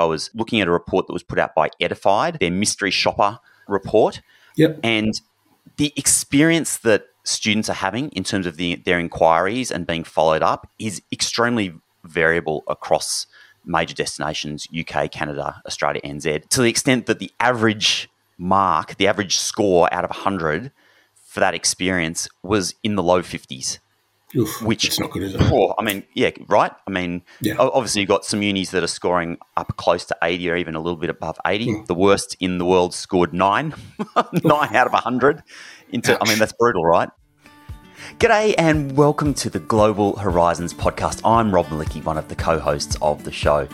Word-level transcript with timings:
I 0.00 0.04
was 0.04 0.30
looking 0.34 0.60
at 0.60 0.68
a 0.68 0.70
report 0.70 1.06
that 1.06 1.12
was 1.12 1.22
put 1.22 1.38
out 1.38 1.54
by 1.54 1.70
Edified, 1.80 2.38
their 2.40 2.50
mystery 2.50 2.90
shopper 2.90 3.38
report. 3.68 4.20
Yep. 4.56 4.80
And 4.82 5.12
the 5.76 5.92
experience 5.96 6.78
that 6.78 7.06
students 7.24 7.68
are 7.68 7.74
having 7.74 8.08
in 8.10 8.24
terms 8.24 8.46
of 8.46 8.56
the, 8.56 8.76
their 8.76 8.98
inquiries 8.98 9.70
and 9.70 9.86
being 9.86 10.04
followed 10.04 10.42
up 10.42 10.68
is 10.78 11.02
extremely 11.12 11.72
variable 12.04 12.64
across 12.66 13.26
major 13.64 13.94
destinations 13.94 14.66
UK, 14.78 15.10
Canada, 15.10 15.60
Australia, 15.66 16.00
NZ, 16.02 16.48
to 16.48 16.62
the 16.62 16.68
extent 16.68 17.06
that 17.06 17.18
the 17.18 17.30
average 17.40 18.08
mark, 18.38 18.96
the 18.96 19.06
average 19.06 19.36
score 19.36 19.92
out 19.92 20.04
of 20.04 20.10
100 20.10 20.72
for 21.14 21.40
that 21.40 21.54
experience 21.54 22.28
was 22.42 22.74
in 22.82 22.96
the 22.96 23.02
low 23.02 23.22
50s. 23.22 23.78
Oof, 24.36 24.62
which 24.62 24.84
it's 24.84 25.00
not 25.00 25.10
good, 25.10 25.24
is 25.24 25.34
it? 25.34 25.40
Oh, 25.42 25.74
I 25.76 25.82
mean, 25.82 26.04
yeah, 26.14 26.30
right. 26.46 26.70
I 26.86 26.90
mean, 26.90 27.22
Yeah. 27.40 27.56
obviously 27.58 28.02
you've 28.02 28.08
got 28.08 28.24
some 28.24 28.42
unis 28.42 28.70
that 28.70 28.84
are 28.84 28.88
scoring 28.88 29.38
up 29.56 29.76
close 29.76 30.04
to 30.06 30.16
80 30.22 30.50
or 30.50 30.56
even 30.56 30.76
a 30.76 30.80
little 30.80 30.98
bit 30.98 31.10
above 31.10 31.36
80. 31.44 31.72
Hmm. 31.72 31.84
The 31.86 31.94
worst 31.94 32.36
in 32.38 32.58
the 32.58 32.64
world 32.64 32.94
scored 32.94 33.32
nine, 33.34 33.74
nine 34.44 34.76
out 34.76 34.86
of 34.86 34.92
100. 34.92 35.42
Into, 35.90 36.16
I 36.22 36.28
mean, 36.28 36.38
that's 36.38 36.52
brutal, 36.52 36.84
right? 36.84 37.08
G'day 38.18 38.54
and 38.56 38.96
welcome 38.96 39.34
to 39.34 39.50
the 39.50 39.58
Global 39.58 40.16
Horizons 40.16 40.72
podcast. 40.72 41.20
I'm 41.24 41.52
Rob 41.52 41.66
Malicki, 41.66 42.02
one 42.04 42.16
of 42.16 42.28
the 42.28 42.36
co-hosts 42.36 42.96
of 43.02 43.24
the 43.24 43.32
show. 43.32 43.66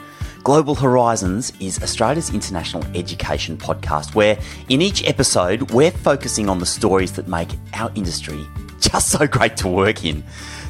Global 0.42 0.74
Horizons 0.74 1.52
is 1.60 1.82
Australia's 1.82 2.32
international 2.32 2.82
education 2.96 3.56
podcast 3.58 4.14
where 4.14 4.38
in 4.68 4.80
each 4.80 5.06
episode 5.06 5.70
we're 5.72 5.90
focusing 5.90 6.48
on 6.48 6.60
the 6.60 6.66
stories 6.66 7.12
that 7.12 7.28
make 7.28 7.48
our 7.74 7.90
industry 7.94 8.46
just 8.80 9.10
so 9.10 9.26
great 9.26 9.56
to 9.58 9.68
work 9.68 10.04
in. 10.04 10.22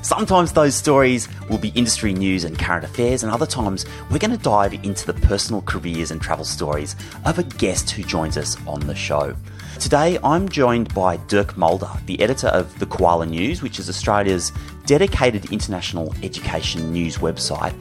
Sometimes 0.06 0.52
those 0.52 0.76
stories 0.76 1.28
will 1.50 1.58
be 1.58 1.70
industry 1.70 2.12
news 2.12 2.44
and 2.44 2.56
current 2.56 2.84
affairs, 2.84 3.24
and 3.24 3.32
other 3.32 3.44
times 3.44 3.84
we're 4.08 4.20
going 4.20 4.30
to 4.30 4.36
dive 4.36 4.72
into 4.72 5.04
the 5.04 5.14
personal 5.26 5.62
careers 5.62 6.12
and 6.12 6.22
travel 6.22 6.44
stories 6.44 6.94
of 7.24 7.40
a 7.40 7.42
guest 7.42 7.90
who 7.90 8.04
joins 8.04 8.36
us 8.36 8.56
on 8.68 8.78
the 8.86 8.94
show. 8.94 9.34
Today, 9.80 10.16
I'm 10.22 10.48
joined 10.48 10.94
by 10.94 11.16
Dirk 11.26 11.56
Mulder, 11.56 11.90
the 12.06 12.20
editor 12.20 12.46
of 12.46 12.78
The 12.78 12.86
Koala 12.86 13.26
News, 13.26 13.62
which 13.62 13.80
is 13.80 13.88
Australia's 13.88 14.52
dedicated 14.84 15.50
international 15.50 16.14
education 16.22 16.92
news 16.92 17.18
website, 17.18 17.74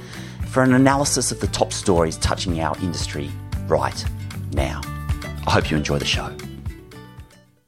for 0.48 0.64
an 0.64 0.74
analysis 0.74 1.32
of 1.32 1.40
the 1.40 1.48
top 1.48 1.72
stories 1.72 2.18
touching 2.18 2.60
our 2.60 2.76
industry 2.80 3.30
right 3.68 4.04
now. 4.52 4.82
I 5.46 5.52
hope 5.52 5.70
you 5.70 5.78
enjoy 5.78 6.00
the 6.00 6.06
show. 6.06 6.36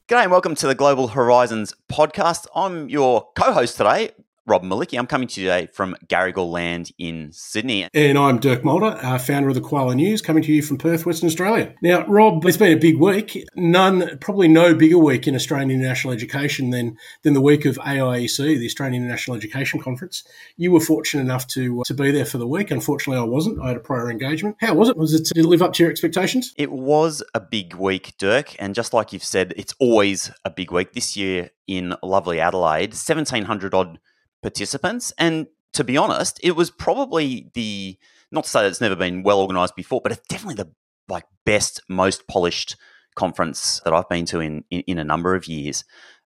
G'day 0.08 0.24
and 0.24 0.32
welcome 0.32 0.56
to 0.56 0.66
the 0.66 0.74
Global 0.74 1.10
Horizons 1.10 1.76
podcast. 1.92 2.48
I'm 2.56 2.90
your 2.90 3.30
co 3.36 3.52
host 3.52 3.78
today, 3.78 4.14
Rob 4.48 4.64
Malicki. 4.64 4.98
I'm 4.98 5.08
coming 5.08 5.28
to 5.28 5.42
you 5.42 5.48
today 5.48 5.68
from 5.68 5.94
Garrigal 6.08 6.50
Land 6.50 6.92
in 6.98 7.34
Sydney. 7.34 7.90
And 7.94 8.18
I'm 8.18 8.40
Dirk 8.40 8.64
Mulder, 8.64 8.98
uh, 9.02 9.18
founder 9.18 9.50
of 9.50 9.56
the 9.56 9.62
Koala 9.62 9.94
News, 9.94 10.22
coming 10.22 10.42
to 10.42 10.54
you 10.54 10.62
from 10.62 10.78
Perth, 10.78 11.06
Western 11.06 11.28
Australia. 11.28 11.76
Now, 11.82 12.06
Rob, 12.08 12.46
it's 12.46 12.56
been 12.56 12.72
a 12.72 12.80
big 12.80 12.98
week. 12.98 13.46
None, 13.58 14.18
probably 14.20 14.48
no 14.48 14.74
bigger 14.74 14.98
week 14.98 15.28
in 15.28 15.36
Australian 15.36 15.70
international 15.70 16.14
education 16.14 16.70
than 16.70 16.98
than 17.24 17.34
the 17.34 17.42
week 17.42 17.66
of 17.66 17.76
AIEC, 17.80 18.38
the 18.38 18.66
Australian 18.66 19.04
International 19.04 19.36
Education 19.36 19.82
Conference. 19.82 20.24
You 20.56 20.72
were 20.72 20.80
fortunate 20.80 21.24
enough 21.24 21.46
to 21.48 21.84
to 21.86 21.94
be 21.94 22.12
there 22.12 22.26
for 22.26 22.38
the 22.38 22.48
week. 22.48 22.72
Unfortunately, 22.72 23.20
I 23.22 23.26
wasn't. 23.26 23.60
I 23.62 23.68
had 23.68 23.78
a 23.78 23.82
prior 23.82 24.10
engagement. 24.10 24.56
How 24.62 24.74
was 24.76 24.88
it? 24.88 24.96
Was 24.96 25.14
it 25.14 25.26
did 25.26 25.44
it 25.44 25.48
live 25.48 25.62
up 25.62 25.74
to 25.74 25.84
your 25.84 25.92
expectations? 25.92 26.54
It 26.56 26.72
was 26.72 27.22
a 27.34 27.42
big 27.42 27.74
week, 27.74 28.14
Dirk, 28.18 28.56
and 28.60 28.74
just 28.74 28.94
like 28.94 29.12
you've 29.12 29.26
said, 29.26 29.54
it's 29.58 29.76
always 29.78 30.32
a 30.46 30.50
big 30.50 30.72
week. 30.72 30.94
This 30.94 31.18
year 31.18 31.50
in 31.68 31.94
lovely 32.02 32.40
Adelaide, 32.40 32.92
1,700 32.92 33.74
odd 33.74 34.00
participants. 34.42 35.14
And 35.18 35.48
to 35.74 35.84
be 35.84 35.98
honest, 35.98 36.40
it 36.44 36.52
was 36.52 36.72
probably 36.72 37.50
the, 37.54 37.98
not 38.32 38.46
to 38.46 38.50
say 38.50 38.62
that 38.62 38.70
it's 38.70 38.82
never 38.82 38.96
been 38.96 39.24
well 39.24 39.40
organised 39.42 39.76
before, 39.76 40.02
but 40.02 40.12
it's 40.12 40.26
definitely 40.28 40.56
the 40.64 40.72
like 41.08 41.26
best, 41.46 41.82
most 41.90 42.28
polished 42.28 42.76
conference 43.16 43.82
that 43.84 43.94
I've 43.94 44.10
been 44.10 44.26
to 44.28 44.40
in, 44.40 44.64
in, 44.70 44.82
in 44.82 44.98
a 45.00 45.04
number 45.04 45.36
of 45.36 45.48
years. 45.48 45.84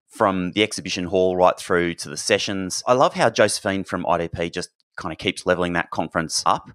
From 0.10 0.52
the 0.52 0.62
exhibition 0.64 1.06
hall 1.06 1.38
right 1.38 1.58
through 1.58 1.94
to 1.96 2.10
the 2.10 2.18
sessions. 2.18 2.84
I 2.86 2.92
love 2.94 3.14
how 3.14 3.30
Josephine 3.30 3.86
from 3.86 4.04
IDP 4.04 4.52
just 4.52 4.70
kind 4.98 5.14
of 5.14 5.18
keeps 5.18 5.46
leveling 5.46 5.72
that 5.74 5.90
conference 5.90 6.44
up. 6.46 6.70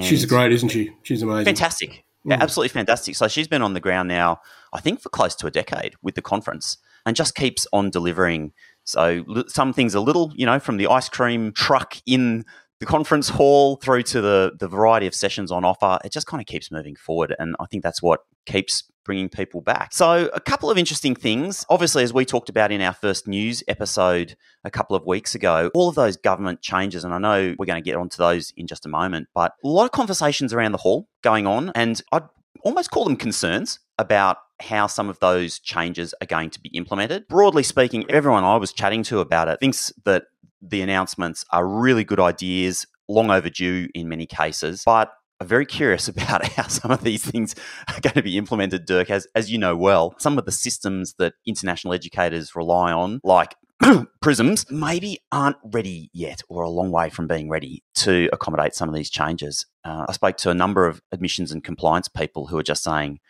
She's 0.00 0.24
great, 0.24 0.52
isn't 0.52 0.68
she? 0.68 0.92
She's 1.02 1.22
amazing. 1.22 1.46
Fantastic. 1.46 2.04
Yeah, 2.24 2.36
Mm. 2.36 2.42
absolutely 2.42 2.68
fantastic. 2.68 3.16
So 3.16 3.26
she's 3.28 3.48
been 3.48 3.62
on 3.62 3.74
the 3.74 3.80
ground 3.80 4.08
now, 4.08 4.40
I 4.72 4.80
think, 4.80 5.00
for 5.00 5.08
close 5.08 5.34
to 5.36 5.46
a 5.46 5.50
decade 5.50 5.94
with 6.02 6.14
the 6.16 6.22
conference 6.22 6.76
and 7.04 7.16
just 7.16 7.34
keeps 7.34 7.66
on 7.72 7.90
delivering. 7.90 8.52
So 8.86 9.24
some 9.48 9.72
things 9.72 9.94
a 9.94 10.00
little, 10.00 10.32
you 10.34 10.46
know, 10.46 10.58
from 10.58 10.76
the 10.76 10.86
ice 10.86 11.08
cream 11.08 11.52
truck 11.52 11.96
in 12.06 12.44
the 12.78 12.86
conference 12.86 13.28
hall 13.28 13.76
through 13.76 14.02
to 14.02 14.20
the, 14.20 14.52
the 14.58 14.68
variety 14.68 15.06
of 15.06 15.14
sessions 15.14 15.50
on 15.50 15.64
offer, 15.64 15.98
it 16.04 16.12
just 16.12 16.26
kind 16.26 16.40
of 16.40 16.46
keeps 16.46 16.70
moving 16.70 16.94
forward. 16.94 17.34
And 17.38 17.56
I 17.58 17.66
think 17.66 17.82
that's 17.82 18.02
what 18.02 18.20
keeps 18.44 18.84
bringing 19.04 19.28
people 19.28 19.60
back. 19.60 19.92
So, 19.92 20.28
a 20.34 20.40
couple 20.40 20.70
of 20.70 20.76
interesting 20.76 21.14
things. 21.14 21.64
Obviously, 21.70 22.02
as 22.02 22.12
we 22.12 22.24
talked 22.24 22.48
about 22.48 22.72
in 22.72 22.80
our 22.80 22.92
first 22.92 23.26
news 23.26 23.62
episode 23.68 24.36
a 24.64 24.70
couple 24.70 24.96
of 24.96 25.06
weeks 25.06 25.34
ago, 25.34 25.70
all 25.74 25.88
of 25.88 25.94
those 25.94 26.16
government 26.16 26.60
changes, 26.60 27.04
and 27.04 27.14
I 27.14 27.18
know 27.18 27.54
we're 27.58 27.66
going 27.66 27.82
to 27.82 27.88
get 27.88 27.96
onto 27.96 28.18
those 28.18 28.52
in 28.56 28.66
just 28.66 28.84
a 28.84 28.88
moment, 28.88 29.28
but 29.34 29.52
a 29.64 29.68
lot 29.68 29.84
of 29.84 29.92
conversations 29.92 30.52
around 30.52 30.72
the 30.72 30.78
hall 30.78 31.08
going 31.22 31.46
on, 31.46 31.72
and 31.74 32.02
I'd 32.12 32.24
almost 32.62 32.90
call 32.90 33.04
them 33.04 33.16
concerns 33.16 33.78
about 33.98 34.38
how 34.60 34.86
some 34.86 35.08
of 35.08 35.18
those 35.20 35.58
changes 35.58 36.14
are 36.20 36.26
going 36.26 36.50
to 36.50 36.60
be 36.60 36.70
implemented. 36.70 37.28
Broadly 37.28 37.62
speaking, 37.62 38.04
everyone 38.10 38.44
I 38.44 38.56
was 38.56 38.72
chatting 38.72 39.02
to 39.04 39.20
about 39.20 39.48
it 39.48 39.60
thinks 39.60 39.92
that 40.04 40.24
the 40.62 40.80
announcements 40.80 41.44
are 41.50 41.66
really 41.66 42.04
good 42.04 42.20
ideas, 42.20 42.86
long 43.08 43.30
overdue 43.30 43.88
in 43.94 44.08
many 44.08 44.26
cases, 44.26 44.82
but 44.84 45.12
I'm 45.40 45.46
very 45.46 45.66
curious 45.66 46.08
about 46.08 46.46
how 46.48 46.66
some 46.68 46.90
of 46.90 47.02
these 47.02 47.24
things 47.24 47.54
are 47.88 48.00
going 48.00 48.14
to 48.14 48.22
be 48.22 48.36
implemented, 48.36 48.86
Dirk, 48.86 49.10
as, 49.10 49.26
as 49.34 49.50
you 49.50 49.58
know 49.58 49.76
well. 49.76 50.14
Some 50.18 50.38
of 50.38 50.44
the 50.44 50.52
systems 50.52 51.14
that 51.18 51.34
international 51.46 51.94
educators 51.94 52.56
rely 52.56 52.92
on, 52.92 53.20
like 53.22 53.54
PRISMS, 54.22 54.70
maybe 54.70 55.18
aren't 55.30 55.58
ready 55.62 56.10
yet 56.14 56.40
or 56.48 56.62
a 56.62 56.70
long 56.70 56.90
way 56.90 57.10
from 57.10 57.26
being 57.26 57.50
ready 57.50 57.82
to 57.96 58.28
accommodate 58.32 58.74
some 58.74 58.88
of 58.88 58.94
these 58.94 59.10
changes. 59.10 59.66
Uh, 59.84 60.06
I 60.08 60.12
spoke 60.12 60.38
to 60.38 60.50
a 60.50 60.54
number 60.54 60.86
of 60.86 61.02
admissions 61.12 61.52
and 61.52 61.62
compliance 61.62 62.08
people 62.08 62.46
who 62.46 62.56
are 62.56 62.62
just 62.62 62.82
saying, 62.82 63.20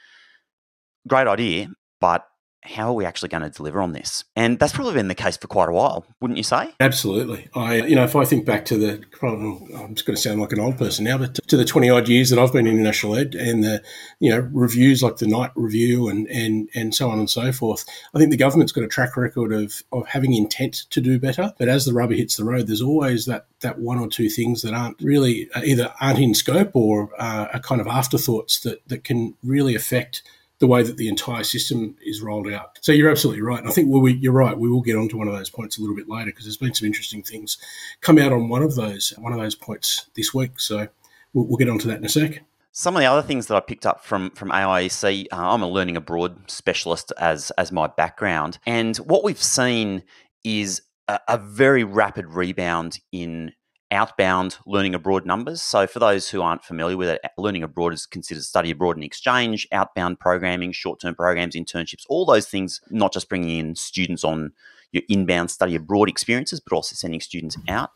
great 1.06 1.26
idea, 1.26 1.68
but 2.00 2.26
how 2.68 2.88
are 2.88 2.94
we 2.94 3.04
actually 3.04 3.28
going 3.28 3.42
to 3.42 3.50
deliver 3.50 3.80
on 3.80 3.92
this? 3.92 4.24
And 4.34 4.58
that's 4.58 4.72
probably 4.72 4.94
been 4.94 5.08
the 5.08 5.14
case 5.14 5.36
for 5.36 5.46
quite 5.46 5.68
a 5.68 5.72
while, 5.72 6.06
wouldn't 6.20 6.36
you 6.36 6.42
say? 6.42 6.74
Absolutely. 6.80 7.48
I, 7.54 7.76
you 7.76 7.94
know, 7.94 8.04
if 8.04 8.16
I 8.16 8.24
think 8.24 8.44
back 8.44 8.64
to 8.66 8.76
the, 8.76 9.04
I'm 9.22 9.94
just 9.94 10.06
going 10.06 10.16
to 10.16 10.20
sound 10.20 10.40
like 10.40 10.52
an 10.52 10.60
old 10.60 10.76
person 10.76 11.04
now, 11.04 11.18
but 11.18 11.34
to 11.48 11.56
the 11.56 11.64
20 11.64 11.88
odd 11.90 12.08
years 12.08 12.30
that 12.30 12.38
I've 12.38 12.52
been 12.52 12.66
in 12.66 12.74
international 12.74 13.16
ed 13.16 13.34
and 13.34 13.62
the, 13.62 13.82
you 14.20 14.30
know, 14.30 14.48
reviews 14.52 15.02
like 15.02 15.16
the 15.16 15.26
Knight 15.26 15.50
Review 15.54 16.08
and, 16.08 16.26
and, 16.28 16.68
and 16.74 16.94
so 16.94 17.10
on 17.10 17.18
and 17.18 17.30
so 17.30 17.52
forth, 17.52 17.84
I 18.14 18.18
think 18.18 18.30
the 18.30 18.36
government's 18.36 18.72
got 18.72 18.84
a 18.84 18.88
track 18.88 19.16
record 19.16 19.52
of, 19.52 19.82
of 19.92 20.06
having 20.06 20.34
intent 20.34 20.86
to 20.90 21.00
do 21.00 21.18
better. 21.18 21.52
But 21.58 21.68
as 21.68 21.84
the 21.84 21.92
rubber 21.92 22.14
hits 22.14 22.36
the 22.36 22.44
road, 22.44 22.66
there's 22.66 22.82
always 22.82 23.26
that, 23.26 23.46
that 23.60 23.78
one 23.78 23.98
or 23.98 24.08
two 24.08 24.28
things 24.28 24.62
that 24.62 24.74
aren't 24.74 25.00
really 25.00 25.48
uh, 25.54 25.62
either 25.64 25.92
aren't 26.00 26.18
in 26.18 26.34
scope 26.34 26.74
or 26.74 27.10
uh, 27.18 27.48
are 27.52 27.60
kind 27.60 27.80
of 27.80 27.86
afterthoughts 27.86 28.60
that, 28.60 28.86
that 28.88 29.04
can 29.04 29.34
really 29.42 29.74
affect 29.74 30.22
the 30.58 30.66
way 30.66 30.82
that 30.82 30.96
the 30.96 31.08
entire 31.08 31.44
system 31.44 31.96
is 32.04 32.22
rolled 32.22 32.48
out. 32.48 32.78
So 32.80 32.92
you're 32.92 33.10
absolutely 33.10 33.42
right. 33.42 33.58
And 33.58 33.68
I 33.68 33.72
think 33.72 33.88
we, 33.90 34.14
you're 34.14 34.32
right. 34.32 34.56
We 34.56 34.70
will 34.70 34.80
get 34.80 34.96
onto 34.96 35.18
one 35.18 35.28
of 35.28 35.34
those 35.34 35.50
points 35.50 35.76
a 35.76 35.82
little 35.82 35.96
bit 35.96 36.08
later 36.08 36.26
because 36.26 36.44
there's 36.44 36.56
been 36.56 36.74
some 36.74 36.86
interesting 36.86 37.22
things 37.22 37.58
come 38.00 38.18
out 38.18 38.32
on 38.32 38.48
one 38.48 38.62
of 38.62 38.74
those 38.74 39.12
one 39.18 39.32
of 39.32 39.38
those 39.38 39.54
points 39.54 40.08
this 40.16 40.32
week. 40.32 40.58
So 40.58 40.88
we'll, 41.34 41.46
we'll 41.46 41.58
get 41.58 41.68
onto 41.68 41.88
that 41.88 41.98
in 41.98 42.04
a 42.04 42.08
sec. 42.08 42.42
Some 42.72 42.94
of 42.94 43.00
the 43.00 43.06
other 43.06 43.22
things 43.22 43.46
that 43.46 43.56
I 43.56 43.60
picked 43.60 43.86
up 43.86 44.04
from 44.04 44.30
from 44.30 44.50
AIEC, 44.50 45.26
uh, 45.32 45.36
I'm 45.36 45.62
a 45.62 45.68
learning 45.68 45.96
abroad 45.96 46.50
specialist 46.50 47.12
as 47.18 47.50
as 47.52 47.72
my 47.72 47.86
background, 47.86 48.58
and 48.66 48.96
what 48.98 49.24
we've 49.24 49.42
seen 49.42 50.02
is 50.44 50.82
a, 51.08 51.18
a 51.28 51.38
very 51.38 51.84
rapid 51.84 52.26
rebound 52.26 53.00
in 53.12 53.52
outbound 53.90 54.56
learning 54.66 54.94
abroad 54.94 55.26
numbers. 55.26 55.62
So, 55.62 55.86
for 55.86 55.98
those 55.98 56.28
who 56.28 56.42
aren't 56.42 56.64
familiar 56.64 56.96
with 56.96 57.08
it, 57.08 57.20
learning 57.38 57.62
abroad 57.62 57.92
is 57.92 58.06
considered 58.06 58.44
study 58.44 58.70
abroad 58.70 58.96
and 58.96 59.04
exchange, 59.04 59.66
outbound 59.72 60.18
programming, 60.20 60.72
short 60.72 61.00
term 61.00 61.14
programs, 61.14 61.54
internships, 61.54 62.04
all 62.08 62.24
those 62.24 62.48
things, 62.48 62.80
not 62.90 63.12
just 63.12 63.28
bringing 63.28 63.58
in 63.58 63.74
students 63.74 64.24
on 64.24 64.52
your 64.92 65.02
inbound 65.08 65.50
study 65.50 65.74
abroad 65.74 66.08
experiences, 66.08 66.60
but 66.60 66.74
also 66.74 66.94
sending 66.94 67.20
students 67.20 67.56
mm-hmm. 67.56 67.70
out. 67.70 67.90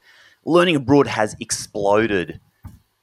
Learning 0.44 0.76
abroad 0.76 1.06
has 1.06 1.36
exploded 1.40 2.40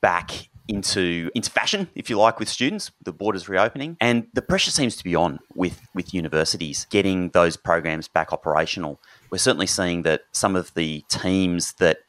back 0.01 0.49
into 0.67 1.29
into 1.33 1.49
fashion, 1.49 1.89
if 1.95 2.09
you 2.09 2.17
like, 2.17 2.39
with 2.39 2.49
students. 2.49 2.91
The 3.03 3.13
borders 3.13 3.47
reopening, 3.47 3.97
and 4.01 4.27
the 4.33 4.41
pressure 4.41 4.71
seems 4.71 4.95
to 4.97 5.03
be 5.03 5.15
on 5.15 5.39
with 5.55 5.81
with 5.93 6.13
universities 6.13 6.87
getting 6.89 7.29
those 7.29 7.57
programs 7.57 8.07
back 8.07 8.33
operational. 8.33 9.01
We're 9.29 9.37
certainly 9.37 9.67
seeing 9.67 10.03
that 10.03 10.21
some 10.31 10.55
of 10.55 10.73
the 10.73 11.03
teams 11.09 11.73
that 11.73 11.99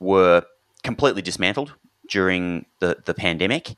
were 0.00 0.44
completely 0.82 1.22
dismantled 1.22 1.74
during 2.08 2.66
the, 2.80 2.98
the 3.04 3.14
pandemic 3.14 3.76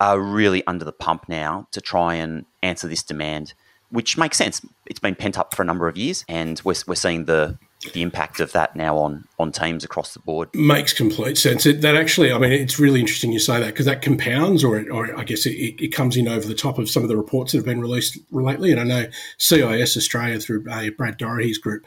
are 0.00 0.20
really 0.20 0.66
under 0.66 0.84
the 0.84 0.92
pump 0.92 1.28
now 1.28 1.66
to 1.70 1.80
try 1.80 2.14
and 2.14 2.44
answer 2.62 2.88
this 2.88 3.02
demand, 3.02 3.54
which 3.90 4.18
makes 4.18 4.36
sense. 4.36 4.60
It's 4.86 5.00
been 5.00 5.14
pent 5.14 5.38
up 5.38 5.54
for 5.54 5.62
a 5.62 5.64
number 5.64 5.88
of 5.88 5.96
years, 5.96 6.24
and 6.28 6.60
we're, 6.64 6.74
we're 6.86 6.94
seeing 6.94 7.24
the 7.24 7.58
the 7.92 8.00
impact 8.00 8.40
of 8.40 8.52
that 8.52 8.74
now 8.74 8.96
on 8.96 9.24
on 9.38 9.52
teams 9.52 9.84
across 9.84 10.14
the 10.14 10.20
board. 10.20 10.48
Makes 10.54 10.94
complete 10.94 11.36
sense. 11.36 11.66
It, 11.66 11.82
that 11.82 11.96
actually, 11.96 12.32
I 12.32 12.38
mean, 12.38 12.52
it's 12.52 12.78
really 12.78 13.00
interesting 13.00 13.32
you 13.32 13.38
say 13.38 13.60
that 13.60 13.66
because 13.66 13.86
that 13.86 14.00
compounds, 14.00 14.64
or, 14.64 14.78
it, 14.78 14.88
or 14.90 15.14
I 15.18 15.24
guess 15.24 15.44
it, 15.44 15.52
it, 15.52 15.88
comes 15.88 16.16
in 16.16 16.26
over 16.26 16.46
the 16.46 16.54
top 16.54 16.78
of 16.78 16.88
some 16.88 17.02
of 17.02 17.08
the 17.08 17.16
reports 17.16 17.52
that 17.52 17.58
have 17.58 17.66
been 17.66 17.80
released 17.80 18.18
lately. 18.30 18.72
And 18.72 18.80
I 18.80 18.84
know 18.84 19.06
CIS 19.38 19.96
Australia 19.96 20.40
through 20.40 20.64
uh, 20.70 20.90
Brad 20.96 21.18
Doherty's 21.18 21.58
group 21.58 21.84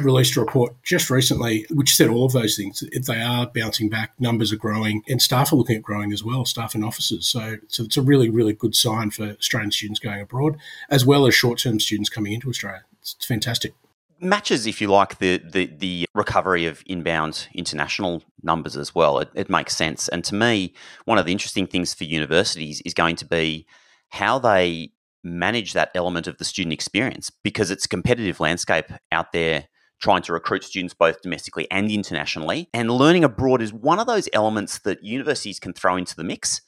released 0.00 0.36
a 0.36 0.40
report 0.40 0.74
just 0.82 1.10
recently 1.10 1.66
which 1.70 1.94
said 1.94 2.08
all 2.08 2.24
of 2.24 2.32
those 2.32 2.56
things. 2.56 2.82
They 3.06 3.20
are 3.20 3.46
bouncing 3.46 3.88
back, 3.88 4.12
numbers 4.18 4.52
are 4.52 4.56
growing, 4.56 5.02
and 5.08 5.20
staff 5.20 5.52
are 5.52 5.56
looking 5.56 5.76
at 5.76 5.82
growing 5.82 6.12
as 6.12 6.24
well, 6.24 6.44
staff 6.44 6.74
and 6.74 6.84
officers. 6.84 7.26
So, 7.26 7.56
so 7.68 7.84
it's 7.84 7.96
a 7.96 8.02
really, 8.02 8.28
really 8.28 8.52
good 8.52 8.74
sign 8.74 9.10
for 9.10 9.24
Australian 9.30 9.70
students 9.70 10.00
going 10.00 10.20
abroad, 10.20 10.56
as 10.90 11.06
well 11.06 11.26
as 11.26 11.34
short 11.34 11.58
term 11.58 11.80
students 11.80 12.10
coming 12.10 12.32
into 12.32 12.48
Australia. 12.48 12.84
It's, 13.00 13.14
it's 13.14 13.26
fantastic 13.26 13.74
matches, 14.22 14.66
if 14.66 14.80
you 14.80 14.88
like, 14.88 15.18
the, 15.18 15.38
the, 15.38 15.66
the 15.66 16.06
recovery 16.14 16.64
of 16.66 16.82
inbound 16.86 17.48
international 17.54 18.22
numbers 18.42 18.76
as 18.76 18.94
well. 18.94 19.18
It, 19.18 19.28
it, 19.34 19.50
makes 19.50 19.76
sense. 19.76 20.08
And 20.08 20.24
to 20.24 20.34
me, 20.34 20.72
one 21.04 21.18
of 21.18 21.26
the 21.26 21.32
interesting 21.32 21.66
things 21.66 21.92
for 21.92 22.04
universities 22.04 22.80
is 22.84 22.94
going 22.94 23.16
to 23.16 23.24
be 23.24 23.66
how 24.10 24.38
they 24.38 24.92
manage 25.24 25.72
that 25.72 25.90
element 25.94 26.26
of 26.26 26.38
the 26.38 26.44
student 26.44 26.72
experience 26.72 27.30
because 27.42 27.70
it's 27.70 27.84
a 27.84 27.88
competitive 27.88 28.40
landscape 28.40 28.86
out 29.10 29.32
there 29.32 29.68
trying 30.00 30.22
to 30.22 30.32
recruit 30.32 30.64
students 30.64 30.94
both 30.94 31.22
domestically 31.22 31.70
and 31.70 31.90
internationally. 31.90 32.68
And 32.74 32.90
learning 32.90 33.22
abroad 33.22 33.62
is 33.62 33.72
one 33.72 34.00
of 34.00 34.08
those 34.08 34.28
elements 34.32 34.80
that 34.80 35.02
universities 35.04 35.60
can 35.60 35.72
throw 35.72 35.96
into 35.96 36.16
the 36.16 36.24
mix 36.24 36.60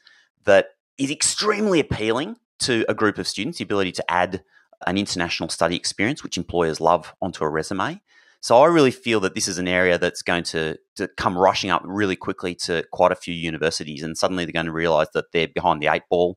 that 0.45 0.69
is 0.99 1.11
extremely 1.11 1.81
appealing 1.81 2.37
to 2.61 2.85
a 2.89 2.95
group 2.95 3.19
of 3.19 3.27
students, 3.27 3.59
the 3.59 3.65
ability 3.65 3.91
to 3.93 4.11
add 4.11 4.45
an 4.87 4.97
international 4.97 5.49
study 5.49 5.75
experience, 5.75 6.23
which 6.23 6.37
employers 6.37 6.81
love, 6.81 7.12
onto 7.21 7.45
a 7.45 7.49
resume. 7.49 8.01
So 8.41 8.59
I 8.59 8.67
really 8.67 8.91
feel 8.91 9.21
that 9.21 9.35
this 9.35 9.49
is 9.49 9.59
an 9.59 9.67
area 9.67 9.99
that's 9.99 10.23
going 10.23 10.45
to, 10.45 10.77
to 10.97 11.09
come 11.17 11.37
rushing 11.37 11.71
up 11.71 11.83
really 11.85 12.15
quickly 12.15 12.55
to 12.56 12.85
quite 12.93 13.11
a 13.11 13.17
few 13.17 13.35
universities, 13.35 14.03
and 14.03 14.17
suddenly 14.17 14.45
they're 14.45 14.53
going 14.53 14.67
to 14.67 14.73
realise 14.73 15.09
that 15.15 15.33
they're 15.33 15.49
behind 15.49 15.83
the 15.83 15.89
eight 15.89 16.03
ball 16.11 16.37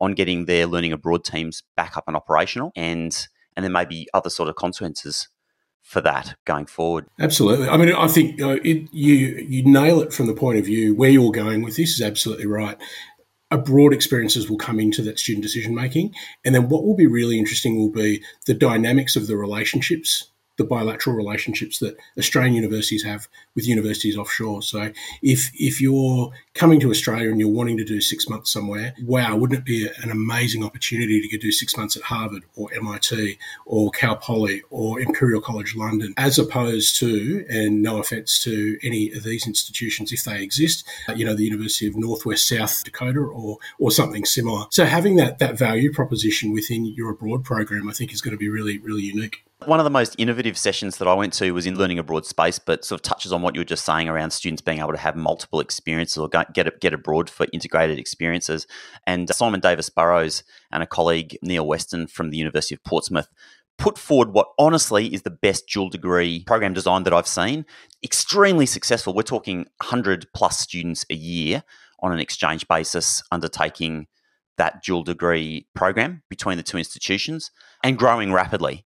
on 0.00 0.12
getting 0.12 0.44
their 0.44 0.66
learning 0.66 0.92
abroad 0.92 1.24
teams 1.24 1.62
back 1.76 1.96
up 1.96 2.04
and 2.06 2.16
operational, 2.16 2.72
and 2.76 3.26
and 3.56 3.64
there 3.64 3.70
may 3.70 3.84
be 3.84 4.08
other 4.12 4.30
sort 4.30 4.48
of 4.48 4.54
consequences 4.56 5.28
for 5.82 6.00
that 6.00 6.34
going 6.44 6.66
forward. 6.66 7.06
Absolutely. 7.20 7.68
I 7.68 7.76
mean, 7.76 7.94
I 7.94 8.08
think 8.08 8.40
uh, 8.40 8.58
it, 8.64 8.88
you 8.92 9.14
you 9.48 9.64
nail 9.64 10.00
it 10.00 10.12
from 10.12 10.26
the 10.26 10.34
point 10.34 10.58
of 10.58 10.64
view 10.64 10.94
where 10.94 11.10
you're 11.10 11.30
going 11.30 11.62
with 11.62 11.76
this 11.76 11.92
is 11.92 12.02
absolutely 12.02 12.46
right 12.46 12.76
abroad 13.50 13.92
experiences 13.92 14.50
will 14.50 14.58
come 14.58 14.80
into 14.80 15.02
that 15.02 15.18
student 15.18 15.42
decision 15.42 15.74
making. 15.74 16.14
And 16.44 16.54
then 16.54 16.68
what 16.68 16.84
will 16.84 16.96
be 16.96 17.06
really 17.06 17.38
interesting 17.38 17.76
will 17.76 17.90
be 17.90 18.22
the 18.46 18.54
dynamics 18.54 19.16
of 19.16 19.26
the 19.26 19.36
relationships 19.36 20.30
the 20.56 20.64
bilateral 20.64 21.16
relationships 21.16 21.78
that 21.78 21.96
Australian 22.18 22.54
universities 22.54 23.04
have 23.04 23.28
with 23.54 23.68
universities 23.68 24.16
offshore. 24.16 24.62
So 24.62 24.90
if 25.22 25.50
if 25.54 25.80
you're 25.80 26.32
coming 26.54 26.80
to 26.80 26.90
Australia 26.90 27.30
and 27.30 27.38
you're 27.38 27.48
wanting 27.48 27.76
to 27.76 27.84
do 27.84 28.00
six 28.00 28.28
months 28.28 28.50
somewhere, 28.50 28.94
wow, 29.02 29.36
wouldn't 29.36 29.60
it 29.60 29.64
be 29.64 29.88
an 30.02 30.10
amazing 30.10 30.64
opportunity 30.64 31.20
to 31.20 31.28
go 31.28 31.40
do 31.40 31.52
six 31.52 31.76
months 31.76 31.96
at 31.96 32.02
Harvard 32.02 32.44
or 32.56 32.72
MIT 32.74 33.38
or 33.66 33.90
Cal 33.90 34.16
Poly 34.16 34.62
or 34.70 35.00
Imperial 35.00 35.40
College 35.40 35.76
London, 35.76 36.14
as 36.16 36.38
opposed 36.38 36.98
to, 37.00 37.44
and 37.48 37.82
no 37.82 37.98
offence 37.98 38.38
to 38.40 38.78
any 38.82 39.12
of 39.12 39.22
these 39.22 39.46
institutions 39.46 40.12
if 40.12 40.24
they 40.24 40.42
exist, 40.42 40.86
you 41.14 41.24
know, 41.24 41.34
the 41.34 41.44
University 41.44 41.86
of 41.86 41.96
Northwest 41.96 42.48
South 42.48 42.84
Dakota 42.84 43.20
or 43.20 43.58
or 43.78 43.90
something 43.90 44.24
similar. 44.24 44.66
So 44.70 44.84
having 44.84 45.16
that 45.16 45.38
that 45.38 45.58
value 45.58 45.92
proposition 45.92 46.52
within 46.52 46.86
your 46.86 47.10
abroad 47.10 47.44
program, 47.44 47.88
I 47.88 47.92
think, 47.92 48.12
is 48.12 48.22
going 48.22 48.32
to 48.32 48.38
be 48.38 48.48
really 48.48 48.78
really 48.78 49.02
unique. 49.02 49.45
One 49.64 49.80
of 49.80 49.84
the 49.84 49.90
most 49.90 50.14
innovative 50.18 50.58
sessions 50.58 50.98
that 50.98 51.08
I 51.08 51.14
went 51.14 51.32
to 51.34 51.52
was 51.52 51.64
in 51.64 51.78
learning 51.78 51.98
abroad 51.98 52.26
space, 52.26 52.58
but 52.58 52.84
sort 52.84 53.00
of 53.00 53.02
touches 53.02 53.32
on 53.32 53.40
what 53.40 53.54
you 53.54 53.60
were 53.60 53.64
just 53.64 53.86
saying 53.86 54.06
around 54.06 54.32
students 54.32 54.60
being 54.60 54.80
able 54.80 54.92
to 54.92 54.98
have 54.98 55.16
multiple 55.16 55.60
experiences 55.60 56.18
or 56.18 56.28
get 56.28 56.80
get 56.80 56.92
abroad 56.92 57.30
for 57.30 57.46
integrated 57.54 57.98
experiences. 57.98 58.66
And 59.06 59.30
Simon 59.30 59.60
Davis 59.60 59.88
Burrows 59.88 60.44
and 60.70 60.82
a 60.82 60.86
colleague 60.86 61.38
Neil 61.42 61.66
Weston 61.66 62.06
from 62.06 62.28
the 62.28 62.36
University 62.36 62.74
of 62.74 62.84
Portsmouth 62.84 63.28
put 63.78 63.98
forward 63.98 64.32
what 64.32 64.48
honestly 64.58 65.12
is 65.12 65.22
the 65.22 65.30
best 65.30 65.66
dual 65.68 65.88
degree 65.88 66.44
program 66.44 66.74
design 66.74 67.04
that 67.04 67.14
I've 67.14 67.26
seen. 67.26 67.64
Extremely 68.02 68.66
successful. 68.66 69.14
We're 69.14 69.22
talking 69.22 69.66
100 69.80 70.26
plus 70.34 70.58
students 70.58 71.06
a 71.10 71.14
year 71.14 71.62
on 72.00 72.12
an 72.12 72.18
exchange 72.18 72.68
basis 72.68 73.22
undertaking 73.32 74.06
that 74.58 74.82
dual 74.82 75.02
degree 75.02 75.66
program 75.74 76.22
between 76.28 76.56
the 76.56 76.62
two 76.62 76.78
institutions 76.78 77.50
and 77.82 77.98
growing 77.98 78.32
rapidly. 78.32 78.85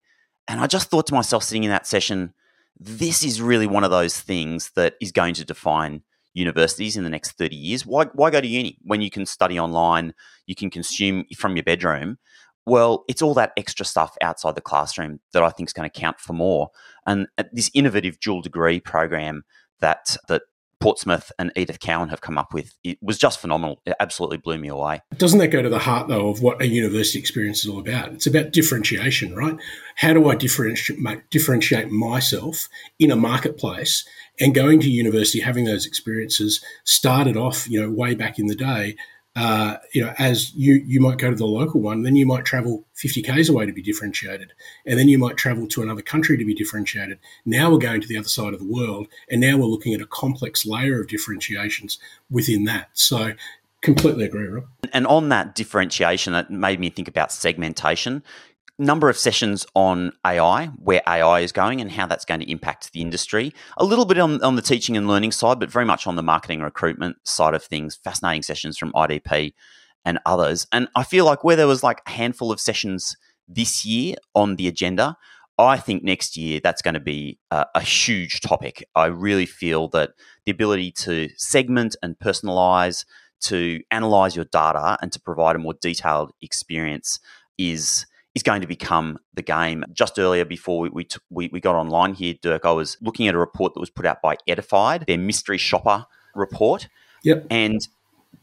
And 0.51 0.59
I 0.59 0.67
just 0.67 0.89
thought 0.89 1.07
to 1.07 1.13
myself, 1.13 1.43
sitting 1.43 1.63
in 1.63 1.69
that 1.69 1.87
session, 1.87 2.33
this 2.77 3.23
is 3.23 3.41
really 3.41 3.67
one 3.67 3.85
of 3.85 3.89
those 3.89 4.19
things 4.19 4.71
that 4.75 4.95
is 4.99 5.13
going 5.13 5.33
to 5.35 5.45
define 5.45 6.03
universities 6.33 6.97
in 6.97 7.05
the 7.05 7.09
next 7.09 7.37
30 7.37 7.55
years. 7.55 7.85
Why, 7.85 8.05
why 8.13 8.31
go 8.31 8.41
to 8.41 8.47
uni 8.47 8.77
when 8.81 9.01
you 9.01 9.09
can 9.09 9.25
study 9.25 9.57
online, 9.57 10.13
you 10.47 10.55
can 10.55 10.69
consume 10.69 11.23
from 11.37 11.55
your 11.55 11.63
bedroom? 11.63 12.17
Well, 12.65 13.05
it's 13.07 13.21
all 13.21 13.33
that 13.35 13.53
extra 13.55 13.85
stuff 13.85 14.17
outside 14.21 14.55
the 14.55 14.61
classroom 14.61 15.21
that 15.31 15.41
I 15.41 15.51
think 15.51 15.69
is 15.69 15.73
going 15.73 15.89
to 15.89 15.99
count 15.99 16.19
for 16.19 16.33
more. 16.33 16.71
And 17.07 17.27
uh, 17.37 17.45
this 17.53 17.71
innovative 17.73 18.19
dual 18.19 18.41
degree 18.41 18.81
program 18.81 19.43
that 19.79 20.17
that 20.27 20.43
Portsmouth 20.81 21.31
and 21.39 21.51
Edith 21.55 21.79
Cowan 21.79 22.09
have 22.09 22.21
come 22.21 22.37
up 22.37 22.53
with 22.53 22.73
it 22.83 22.97
was 23.01 23.17
just 23.17 23.39
phenomenal. 23.39 23.79
It 23.85 23.95
absolutely 23.99 24.37
blew 24.37 24.57
me 24.57 24.67
away. 24.67 25.01
Doesn't 25.17 25.39
that 25.39 25.47
go 25.49 25.61
to 25.61 25.69
the 25.69 25.79
heart, 25.79 26.07
though, 26.07 26.29
of 26.29 26.41
what 26.41 26.61
a 26.61 26.67
university 26.67 27.19
experience 27.19 27.63
is 27.63 27.69
all 27.69 27.79
about? 27.79 28.11
It's 28.11 28.27
about 28.27 28.51
differentiation, 28.51 29.35
right? 29.35 29.57
How 29.95 30.13
do 30.13 30.27
I 30.27 30.35
differentiate, 30.35 31.29
differentiate 31.29 31.91
myself 31.91 32.67
in 32.99 33.11
a 33.11 33.15
marketplace? 33.15 34.05
And 34.39 34.55
going 34.55 34.79
to 34.79 34.89
university, 34.89 35.39
having 35.39 35.65
those 35.65 35.85
experiences 35.85 36.63
started 36.83 37.37
off, 37.37 37.69
you 37.69 37.79
know, 37.79 37.91
way 37.91 38.15
back 38.15 38.39
in 38.39 38.47
the 38.47 38.55
day 38.55 38.95
uh, 39.35 39.77
you 39.93 40.03
know, 40.03 40.13
as 40.17 40.53
you 40.55 40.75
you 40.85 40.99
might 40.99 41.17
go 41.17 41.29
to 41.29 41.35
the 41.35 41.45
local 41.45 41.79
one, 41.79 42.03
then 42.03 42.15
you 42.15 42.25
might 42.25 42.43
travel 42.43 42.85
50 42.95 43.21
k's 43.21 43.47
away 43.47 43.65
to 43.65 43.71
be 43.71 43.81
differentiated, 43.81 44.51
and 44.85 44.99
then 44.99 45.07
you 45.07 45.17
might 45.17 45.37
travel 45.37 45.67
to 45.67 45.81
another 45.81 46.01
country 46.01 46.37
to 46.37 46.45
be 46.45 46.53
differentiated. 46.53 47.17
Now 47.45 47.71
we're 47.71 47.77
going 47.77 48.01
to 48.01 48.07
the 48.07 48.17
other 48.17 48.27
side 48.27 48.53
of 48.53 48.59
the 48.59 48.65
world, 48.65 49.07
and 49.29 49.39
now 49.39 49.57
we're 49.57 49.65
looking 49.65 49.93
at 49.93 50.01
a 50.01 50.05
complex 50.05 50.65
layer 50.65 50.99
of 50.99 51.07
differentiations 51.07 51.97
within 52.29 52.65
that. 52.65 52.89
So, 52.93 53.33
completely 53.81 54.25
agree, 54.25 54.47
Rob. 54.47 54.65
And 54.91 55.07
on 55.07 55.29
that 55.29 55.55
differentiation, 55.55 56.33
that 56.33 56.51
made 56.51 56.81
me 56.81 56.89
think 56.89 57.07
about 57.07 57.31
segmentation 57.31 58.23
number 58.81 59.09
of 59.09 59.17
sessions 59.17 59.65
on 59.75 60.11
AI, 60.25 60.67
where 60.77 61.01
AI 61.07 61.41
is 61.41 61.51
going 61.51 61.79
and 61.79 61.91
how 61.91 62.07
that's 62.07 62.25
going 62.25 62.39
to 62.39 62.51
impact 62.51 62.91
the 62.91 63.01
industry. 63.01 63.53
A 63.77 63.85
little 63.85 64.05
bit 64.05 64.17
on, 64.17 64.43
on 64.43 64.55
the 64.55 64.61
teaching 64.61 64.97
and 64.97 65.07
learning 65.07 65.31
side, 65.31 65.59
but 65.59 65.71
very 65.71 65.85
much 65.85 66.07
on 66.07 66.15
the 66.15 66.23
marketing 66.23 66.61
recruitment 66.61 67.17
side 67.23 67.53
of 67.53 67.63
things. 67.63 67.95
Fascinating 67.95 68.41
sessions 68.41 68.77
from 68.77 68.91
IDP 68.93 69.53
and 70.03 70.19
others. 70.25 70.67
And 70.71 70.87
I 70.95 71.03
feel 71.03 71.25
like 71.25 71.43
where 71.43 71.55
there 71.55 71.67
was 71.67 71.83
like 71.83 72.01
a 72.07 72.11
handful 72.11 72.51
of 72.51 72.59
sessions 72.59 73.15
this 73.47 73.85
year 73.85 74.15
on 74.33 74.55
the 74.55 74.67
agenda, 74.67 75.15
I 75.57 75.77
think 75.77 76.03
next 76.03 76.35
year 76.35 76.59
that's 76.63 76.81
going 76.81 76.95
to 76.95 76.99
be 76.99 77.37
a, 77.51 77.65
a 77.75 77.81
huge 77.81 78.41
topic. 78.41 78.83
I 78.95 79.05
really 79.07 79.45
feel 79.45 79.89
that 79.89 80.11
the 80.45 80.51
ability 80.51 80.91
to 80.93 81.29
segment 81.37 81.95
and 82.01 82.17
personalize, 82.17 83.05
to 83.41 83.81
analyze 83.91 84.35
your 84.35 84.45
data, 84.45 84.97
and 85.01 85.11
to 85.11 85.19
provide 85.19 85.55
a 85.55 85.59
more 85.59 85.75
detailed 85.79 86.31
experience 86.41 87.19
is 87.57 88.07
is 88.33 88.43
going 88.43 88.61
to 88.61 88.67
become 88.67 89.19
the 89.33 89.41
game. 89.41 89.83
Just 89.93 90.17
earlier, 90.17 90.45
before 90.45 90.79
we, 90.79 90.89
we, 90.89 91.03
t- 91.03 91.19
we, 91.29 91.49
we 91.51 91.59
got 91.59 91.75
online 91.75 92.13
here, 92.13 92.33
Dirk, 92.41 92.65
I 92.65 92.71
was 92.71 92.97
looking 93.01 93.27
at 93.27 93.35
a 93.35 93.37
report 93.37 93.73
that 93.73 93.79
was 93.79 93.89
put 93.89 94.05
out 94.05 94.21
by 94.21 94.37
Edified, 94.47 95.05
their 95.07 95.17
mystery 95.17 95.57
shopper 95.57 96.05
report. 96.33 96.87
Yep. 97.23 97.47
And 97.49 97.87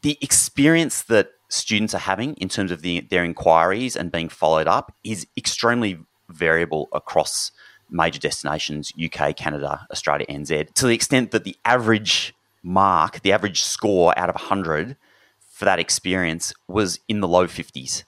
the 0.01 0.17
experience 0.21 1.03
that 1.03 1.31
students 1.49 1.95
are 1.95 1.99
having 1.99 2.35
in 2.35 2.49
terms 2.49 2.71
of 2.71 2.81
the, 2.81 3.01
their 3.01 3.23
inquiries 3.23 3.95
and 3.95 4.11
being 4.11 4.29
followed 4.29 4.67
up 4.67 4.93
is 5.03 5.25
extremely 5.35 5.99
variable 6.29 6.87
across 6.93 7.51
major 7.89 8.19
destinations 8.19 8.93
UK, 9.03 9.35
Canada, 9.35 9.87
Australia, 9.91 10.25
NZ, 10.27 10.73
to 10.75 10.85
the 10.85 10.93
extent 10.93 11.31
that 11.31 11.43
the 11.43 11.57
average 11.65 12.35
mark, 12.61 13.21
the 13.21 13.31
average 13.31 13.63
score 13.63 14.17
out 14.17 14.29
of 14.29 14.35
100 14.35 14.95
for 15.49 15.65
that 15.65 15.79
experience 15.79 16.53
was 16.67 16.99
in 17.07 17.19
the 17.19 17.27
low 17.27 17.47
50s. 17.47 18.03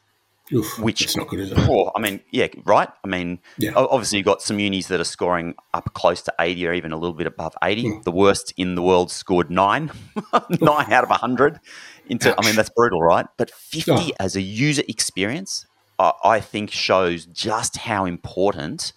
Oof, 0.53 0.79
which 0.79 1.03
is 1.03 1.15
not 1.15 1.27
good, 1.27 1.39
is 1.39 1.51
it? 1.51 1.57
Oh, 1.59 1.91
I 1.95 1.99
mean, 1.99 2.19
yeah, 2.31 2.47
right. 2.65 2.89
I 3.03 3.07
mean, 3.07 3.39
yeah. 3.57 3.71
obviously 3.75 4.17
you've 4.17 4.25
got 4.25 4.41
some 4.41 4.59
unis 4.59 4.87
that 4.87 4.99
are 4.99 5.05
scoring 5.05 5.55
up 5.73 5.93
close 5.93 6.21
to 6.23 6.33
eighty 6.39 6.67
or 6.67 6.73
even 6.73 6.91
a 6.91 6.97
little 6.97 7.13
bit 7.13 7.27
above 7.27 7.55
eighty. 7.63 7.85
Mm. 7.85 8.03
The 8.03 8.11
worst 8.11 8.53
in 8.57 8.75
the 8.75 8.81
world 8.81 9.11
scored 9.11 9.49
nine, 9.49 9.91
nine 10.61 10.91
out 10.91 11.03
of 11.03 11.09
hundred. 11.09 11.59
Into, 12.07 12.31
Ouch. 12.31 12.35
I 12.39 12.45
mean, 12.45 12.55
that's 12.55 12.69
brutal, 12.69 13.01
right? 13.01 13.25
But 13.37 13.51
fifty 13.51 13.91
oh. 14.11 14.15
as 14.19 14.35
a 14.35 14.41
user 14.41 14.83
experience, 14.87 15.65
I, 15.97 16.11
I 16.23 16.39
think 16.39 16.71
shows 16.71 17.25
just 17.25 17.77
how 17.77 18.05
important 18.05 18.93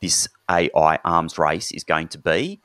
this 0.00 0.28
AI 0.50 0.98
arms 1.04 1.38
race 1.38 1.72
is 1.72 1.84
going 1.84 2.08
to 2.08 2.18
be. 2.18 2.60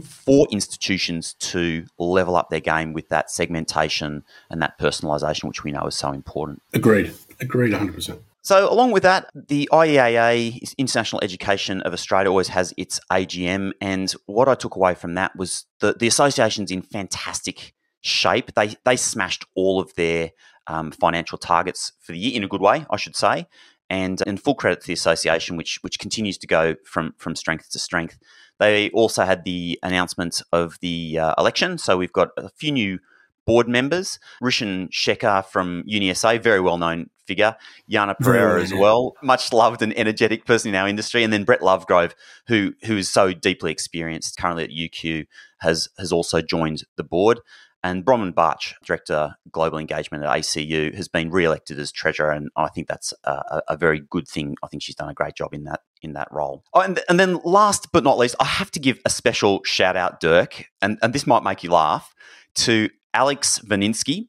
For 0.00 0.46
institutions 0.50 1.34
to 1.34 1.86
level 1.98 2.36
up 2.36 2.50
their 2.50 2.60
game 2.60 2.92
with 2.92 3.08
that 3.08 3.30
segmentation 3.30 4.24
and 4.50 4.62
that 4.62 4.78
personalization, 4.78 5.44
which 5.44 5.64
we 5.64 5.72
know 5.72 5.86
is 5.86 5.96
so 5.96 6.12
important. 6.12 6.62
Agreed. 6.72 7.12
Agreed 7.40 7.72
100%. 7.72 8.20
So, 8.42 8.72
along 8.72 8.92
with 8.92 9.02
that, 9.02 9.30
the 9.34 9.68
IEAA, 9.70 10.74
International 10.78 11.20
Education 11.22 11.82
of 11.82 11.92
Australia, 11.92 12.30
always 12.30 12.48
has 12.48 12.72
its 12.78 12.98
AGM. 13.12 13.72
And 13.80 14.10
what 14.26 14.48
I 14.48 14.54
took 14.54 14.76
away 14.76 14.94
from 14.94 15.14
that 15.14 15.36
was 15.36 15.66
the, 15.80 15.92
the 15.92 16.06
association's 16.06 16.70
in 16.70 16.80
fantastic 16.80 17.74
shape. 18.00 18.54
They, 18.54 18.76
they 18.84 18.96
smashed 18.96 19.44
all 19.54 19.78
of 19.78 19.94
their 19.94 20.30
um, 20.66 20.90
financial 20.90 21.36
targets 21.36 21.92
for 22.00 22.12
the 22.12 22.18
year 22.18 22.34
in 22.34 22.44
a 22.44 22.48
good 22.48 22.62
way, 22.62 22.86
I 22.90 22.96
should 22.96 23.16
say. 23.16 23.46
And, 23.90 24.22
and 24.26 24.40
full 24.40 24.54
credit 24.54 24.80
to 24.82 24.86
the 24.86 24.92
association, 24.92 25.56
which, 25.56 25.78
which 25.82 25.98
continues 25.98 26.38
to 26.38 26.46
go 26.46 26.76
from, 26.84 27.14
from 27.18 27.34
strength 27.34 27.70
to 27.70 27.78
strength. 27.78 28.18
They 28.60 28.90
also 28.90 29.24
had 29.24 29.44
the 29.44 29.78
announcement 29.82 30.42
of 30.52 30.78
the 30.80 31.18
uh, 31.18 31.34
election. 31.36 31.78
So, 31.78 31.96
we've 31.96 32.12
got 32.12 32.28
a 32.36 32.48
few 32.50 32.70
new 32.70 33.00
board 33.46 33.68
members. 33.68 34.20
Rishan 34.40 34.90
Shekhar 34.90 35.44
from 35.44 35.82
UniSA, 35.82 36.40
very 36.40 36.60
well 36.60 36.78
known 36.78 37.10
figure. 37.26 37.56
Yana 37.90 38.16
Pereira 38.18 38.62
as 38.62 38.72
well, 38.72 39.14
much 39.22 39.52
loved 39.52 39.82
and 39.82 39.96
energetic 39.98 40.44
person 40.44 40.68
in 40.70 40.74
our 40.74 40.88
industry. 40.88 41.24
And 41.24 41.32
then 41.32 41.44
Brett 41.44 41.60
Lovegrove, 41.60 42.12
who 42.46 42.74
who 42.84 42.96
is 42.96 43.08
so 43.08 43.32
deeply 43.32 43.72
experienced 43.72 44.36
currently 44.36 44.64
at 44.64 44.70
UQ, 44.70 45.26
has 45.58 45.88
has 45.98 46.12
also 46.12 46.40
joined 46.40 46.84
the 46.96 47.04
board. 47.04 47.40
And 47.82 48.04
Bronwyn 48.04 48.34
Barch, 48.34 48.74
Director 48.84 49.36
Global 49.50 49.78
Engagement 49.78 50.22
at 50.22 50.30
ACU, 50.30 50.94
has 50.94 51.08
been 51.08 51.30
re-elected 51.30 51.78
as 51.78 51.90
Treasurer, 51.90 52.30
and 52.30 52.50
I 52.54 52.68
think 52.68 52.88
that's 52.88 53.14
a, 53.24 53.62
a, 53.68 53.76
very 53.78 54.02
good 54.10 54.28
thing. 54.28 54.56
I 54.62 54.66
think 54.66 54.82
she's 54.82 54.96
done 54.96 55.08
a 55.08 55.14
great 55.14 55.34
job 55.34 55.54
in 55.54 55.64
that 55.64 55.80
in 56.02 56.14
that 56.14 56.28
role. 56.30 56.64
Oh, 56.72 56.80
and, 56.80 57.00
and 57.08 57.18
then 57.18 57.40
last 57.44 57.92
but 57.92 58.04
not 58.04 58.18
least, 58.18 58.36
I 58.40 58.44
have 58.44 58.70
to 58.72 58.80
give 58.80 58.98
a 59.04 59.10
special 59.10 59.62
shout 59.64 59.96
out, 59.96 60.20
Dirk, 60.20 60.64
and, 60.82 60.98
and 61.02 61.12
this 61.12 61.26
might 61.26 61.42
make 61.42 61.62
you 61.62 61.70
laugh, 61.70 62.14
to 62.56 62.90
Alex 63.14 63.60
Vaninsky. 63.60 64.28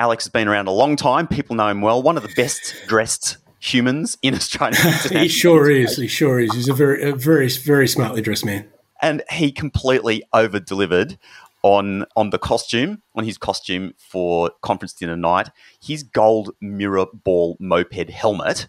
Alex 0.00 0.24
has 0.24 0.32
been 0.32 0.48
around 0.48 0.68
a 0.68 0.72
long 0.72 0.96
time. 0.96 1.26
People 1.26 1.56
know 1.56 1.68
him 1.68 1.80
well. 1.80 2.02
One 2.02 2.16
of 2.16 2.22
the 2.22 2.32
best 2.36 2.74
dressed 2.86 3.38
humans 3.60 4.16
in 4.22 4.34
Australia. 4.36 4.78
he 5.10 5.28
sure 5.28 5.70
is. 5.70 5.96
He 5.96 6.06
sure 6.06 6.40
is. 6.40 6.52
He's 6.54 6.68
a 6.68 6.74
very, 6.74 7.02
a 7.02 7.14
very, 7.14 7.48
very 7.48 7.88
smartly 7.88 8.22
dressed 8.22 8.44
man. 8.44 8.68
And 9.00 9.22
he 9.30 9.52
completely 9.52 10.22
over 10.32 10.58
delivered 10.58 11.18
on 11.62 12.04
on 12.16 12.30
the 12.30 12.38
costume, 12.38 13.02
on 13.14 13.24
his 13.24 13.38
costume 13.38 13.94
for 13.96 14.50
conference 14.62 14.92
dinner 14.92 15.16
night. 15.16 15.50
His 15.80 16.02
gold 16.02 16.50
mirror 16.60 17.06
ball 17.12 17.56
moped 17.60 18.10
helmet 18.10 18.68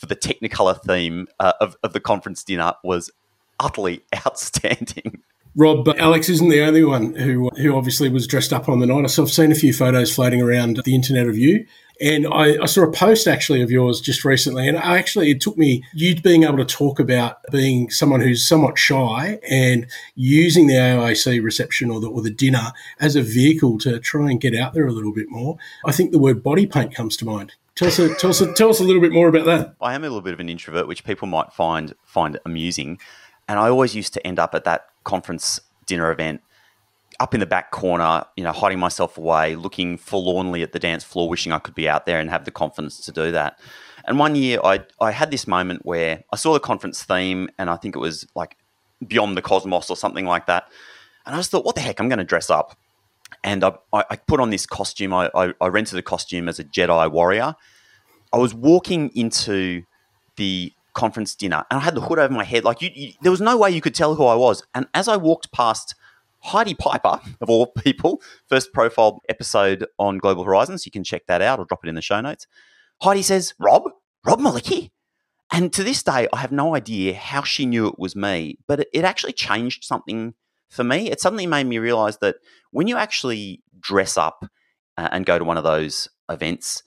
for 0.00 0.06
the 0.06 0.16
Technicolor 0.16 0.80
theme 0.82 1.28
uh, 1.38 1.52
of, 1.60 1.76
of 1.82 1.92
the 1.92 2.00
conference 2.00 2.42
dinner 2.42 2.72
was 2.82 3.10
utterly 3.60 4.02
outstanding. 4.26 5.22
Rob, 5.56 5.88
Alex 5.98 6.28
isn't 6.28 6.48
the 6.48 6.62
only 6.62 6.84
one 6.84 7.14
who 7.14 7.50
who 7.56 7.76
obviously 7.76 8.08
was 8.08 8.26
dressed 8.26 8.52
up 8.52 8.68
on 8.68 8.78
the 8.78 8.86
night. 8.86 9.10
So 9.10 9.24
I've 9.24 9.30
seen 9.30 9.50
a 9.50 9.56
few 9.56 9.72
photos 9.72 10.14
floating 10.14 10.40
around 10.40 10.80
the 10.84 10.94
internet 10.94 11.26
of 11.26 11.36
you. 11.36 11.66
And 12.00 12.26
I, 12.26 12.62
I, 12.62 12.66
saw 12.66 12.84
a 12.84 12.90
post 12.90 13.26
actually 13.26 13.60
of 13.60 13.70
yours 13.70 14.00
just 14.00 14.24
recently, 14.24 14.66
and 14.66 14.78
I 14.78 14.96
actually 14.96 15.30
it 15.30 15.42
took 15.42 15.58
me 15.58 15.84
you 15.92 16.18
being 16.18 16.44
able 16.44 16.56
to 16.56 16.64
talk 16.64 16.98
about 16.98 17.42
being 17.52 17.90
someone 17.90 18.22
who's 18.22 18.46
somewhat 18.46 18.78
shy 18.78 19.38
and 19.50 19.86
using 20.14 20.66
the 20.66 20.74
AIC 20.74 21.42
reception 21.42 21.90
or 21.90 22.00
the, 22.00 22.08
or 22.08 22.22
the 22.22 22.30
dinner 22.30 22.72
as 23.00 23.16
a 23.16 23.22
vehicle 23.22 23.76
to 23.80 24.00
try 24.00 24.30
and 24.30 24.40
get 24.40 24.54
out 24.54 24.72
there 24.72 24.86
a 24.86 24.92
little 24.92 25.12
bit 25.12 25.26
more. 25.28 25.58
I 25.84 25.92
think 25.92 26.10
the 26.10 26.18
word 26.18 26.42
body 26.42 26.64
paint 26.64 26.94
comes 26.94 27.18
to 27.18 27.26
mind. 27.26 27.52
Tell 27.80 27.88
us, 27.88 27.98
a, 27.98 28.14
tell 28.16 28.28
us, 28.28 28.42
a, 28.42 28.52
tell 28.52 28.68
us 28.68 28.80
a 28.80 28.84
little 28.84 29.00
bit 29.00 29.10
more 29.10 29.28
about 29.28 29.46
that. 29.46 29.74
I 29.80 29.94
am 29.94 30.02
a 30.02 30.06
little 30.06 30.20
bit 30.20 30.34
of 30.34 30.40
an 30.40 30.50
introvert, 30.50 30.86
which 30.86 31.02
people 31.02 31.26
might 31.26 31.50
find 31.50 31.94
find 32.04 32.38
amusing, 32.44 32.98
and 33.48 33.58
I 33.58 33.70
always 33.70 33.94
used 33.94 34.12
to 34.12 34.26
end 34.26 34.38
up 34.38 34.54
at 34.54 34.64
that 34.64 34.88
conference 35.04 35.58
dinner 35.86 36.12
event 36.12 36.42
up 37.20 37.32
in 37.32 37.40
the 37.40 37.46
back 37.46 37.70
corner, 37.70 38.26
you 38.36 38.44
know, 38.44 38.52
hiding 38.52 38.78
myself 38.78 39.16
away, 39.16 39.56
looking 39.56 39.96
forlornly 39.96 40.62
at 40.62 40.72
the 40.72 40.78
dance 40.78 41.04
floor, 41.04 41.26
wishing 41.26 41.52
I 41.52 41.58
could 41.58 41.74
be 41.74 41.88
out 41.88 42.04
there 42.04 42.20
and 42.20 42.28
have 42.28 42.44
the 42.44 42.50
confidence 42.50 43.00
to 43.00 43.12
do 43.12 43.30
that. 43.32 43.58
And 44.04 44.18
one 44.18 44.34
year 44.34 44.60
I, 44.62 44.80
I 45.00 45.10
had 45.12 45.30
this 45.30 45.46
moment 45.46 45.86
where 45.86 46.22
I 46.30 46.36
saw 46.36 46.52
the 46.52 46.60
conference 46.60 47.02
theme 47.02 47.48
and 47.56 47.70
I 47.70 47.76
think 47.76 47.96
it 47.96 48.00
was 48.00 48.26
like 48.34 48.58
Beyond 49.06 49.38
the 49.38 49.42
Cosmos 49.42 49.88
or 49.88 49.96
something 49.96 50.26
like 50.26 50.44
that. 50.48 50.68
And 51.24 51.34
I 51.34 51.38
just 51.38 51.50
thought, 51.50 51.64
what 51.64 51.76
the 51.76 51.80
heck, 51.80 51.98
I'm 51.98 52.10
going 52.10 52.18
to 52.18 52.24
dress 52.24 52.50
up. 52.50 52.76
And 53.44 53.64
I, 53.64 53.72
I 53.92 54.16
put 54.16 54.40
on 54.40 54.50
this 54.50 54.66
costume. 54.66 55.12
I, 55.12 55.30
I, 55.34 55.52
I 55.60 55.68
rented 55.68 55.98
a 55.98 56.02
costume 56.02 56.48
as 56.48 56.58
a 56.58 56.64
Jedi 56.64 57.10
warrior. 57.10 57.54
I 58.32 58.38
was 58.38 58.54
walking 58.54 59.10
into 59.14 59.82
the 60.36 60.72
conference 60.94 61.34
dinner 61.34 61.64
and 61.70 61.78
I 61.80 61.82
had 61.82 61.94
the 61.94 62.00
hood 62.00 62.18
over 62.18 62.32
my 62.32 62.44
head. 62.44 62.64
Like 62.64 62.82
you, 62.82 62.90
you, 62.94 63.12
there 63.22 63.30
was 63.30 63.40
no 63.40 63.56
way 63.56 63.70
you 63.70 63.80
could 63.80 63.94
tell 63.94 64.14
who 64.14 64.24
I 64.24 64.34
was. 64.34 64.62
And 64.74 64.86
as 64.94 65.08
I 65.08 65.16
walked 65.16 65.52
past 65.52 65.94
Heidi 66.42 66.74
Piper, 66.74 67.20
of 67.40 67.50
all 67.50 67.66
people, 67.84 68.20
first 68.48 68.72
profile 68.72 69.20
episode 69.28 69.86
on 69.98 70.18
Global 70.18 70.44
Horizons, 70.44 70.86
you 70.86 70.92
can 70.92 71.04
check 71.04 71.26
that 71.26 71.42
out. 71.42 71.58
I'll 71.58 71.64
drop 71.64 71.84
it 71.84 71.88
in 71.88 71.94
the 71.94 72.02
show 72.02 72.20
notes. 72.20 72.46
Heidi 73.02 73.22
says, 73.22 73.54
Rob, 73.58 73.84
Rob 74.24 74.40
Malicki. 74.40 74.90
And 75.52 75.72
to 75.72 75.82
this 75.82 76.02
day, 76.02 76.28
I 76.32 76.36
have 76.38 76.52
no 76.52 76.76
idea 76.76 77.14
how 77.14 77.42
she 77.42 77.66
knew 77.66 77.88
it 77.88 77.98
was 77.98 78.14
me, 78.14 78.58
but 78.68 78.80
it, 78.80 78.88
it 78.92 79.04
actually 79.04 79.32
changed 79.32 79.84
something 79.84 80.34
for 80.70 80.84
me. 80.84 81.10
It 81.10 81.20
suddenly 81.20 81.46
made 81.46 81.66
me 81.66 81.78
realize 81.78 82.18
that 82.18 82.36
when 82.70 82.86
you 82.86 82.96
actually 82.96 83.62
dress 83.78 84.16
up 84.16 84.44
uh, 84.96 85.08
and 85.12 85.26
go 85.26 85.38
to 85.38 85.44
one 85.44 85.56
of 85.56 85.64
those 85.64 86.08
events, 86.30 86.82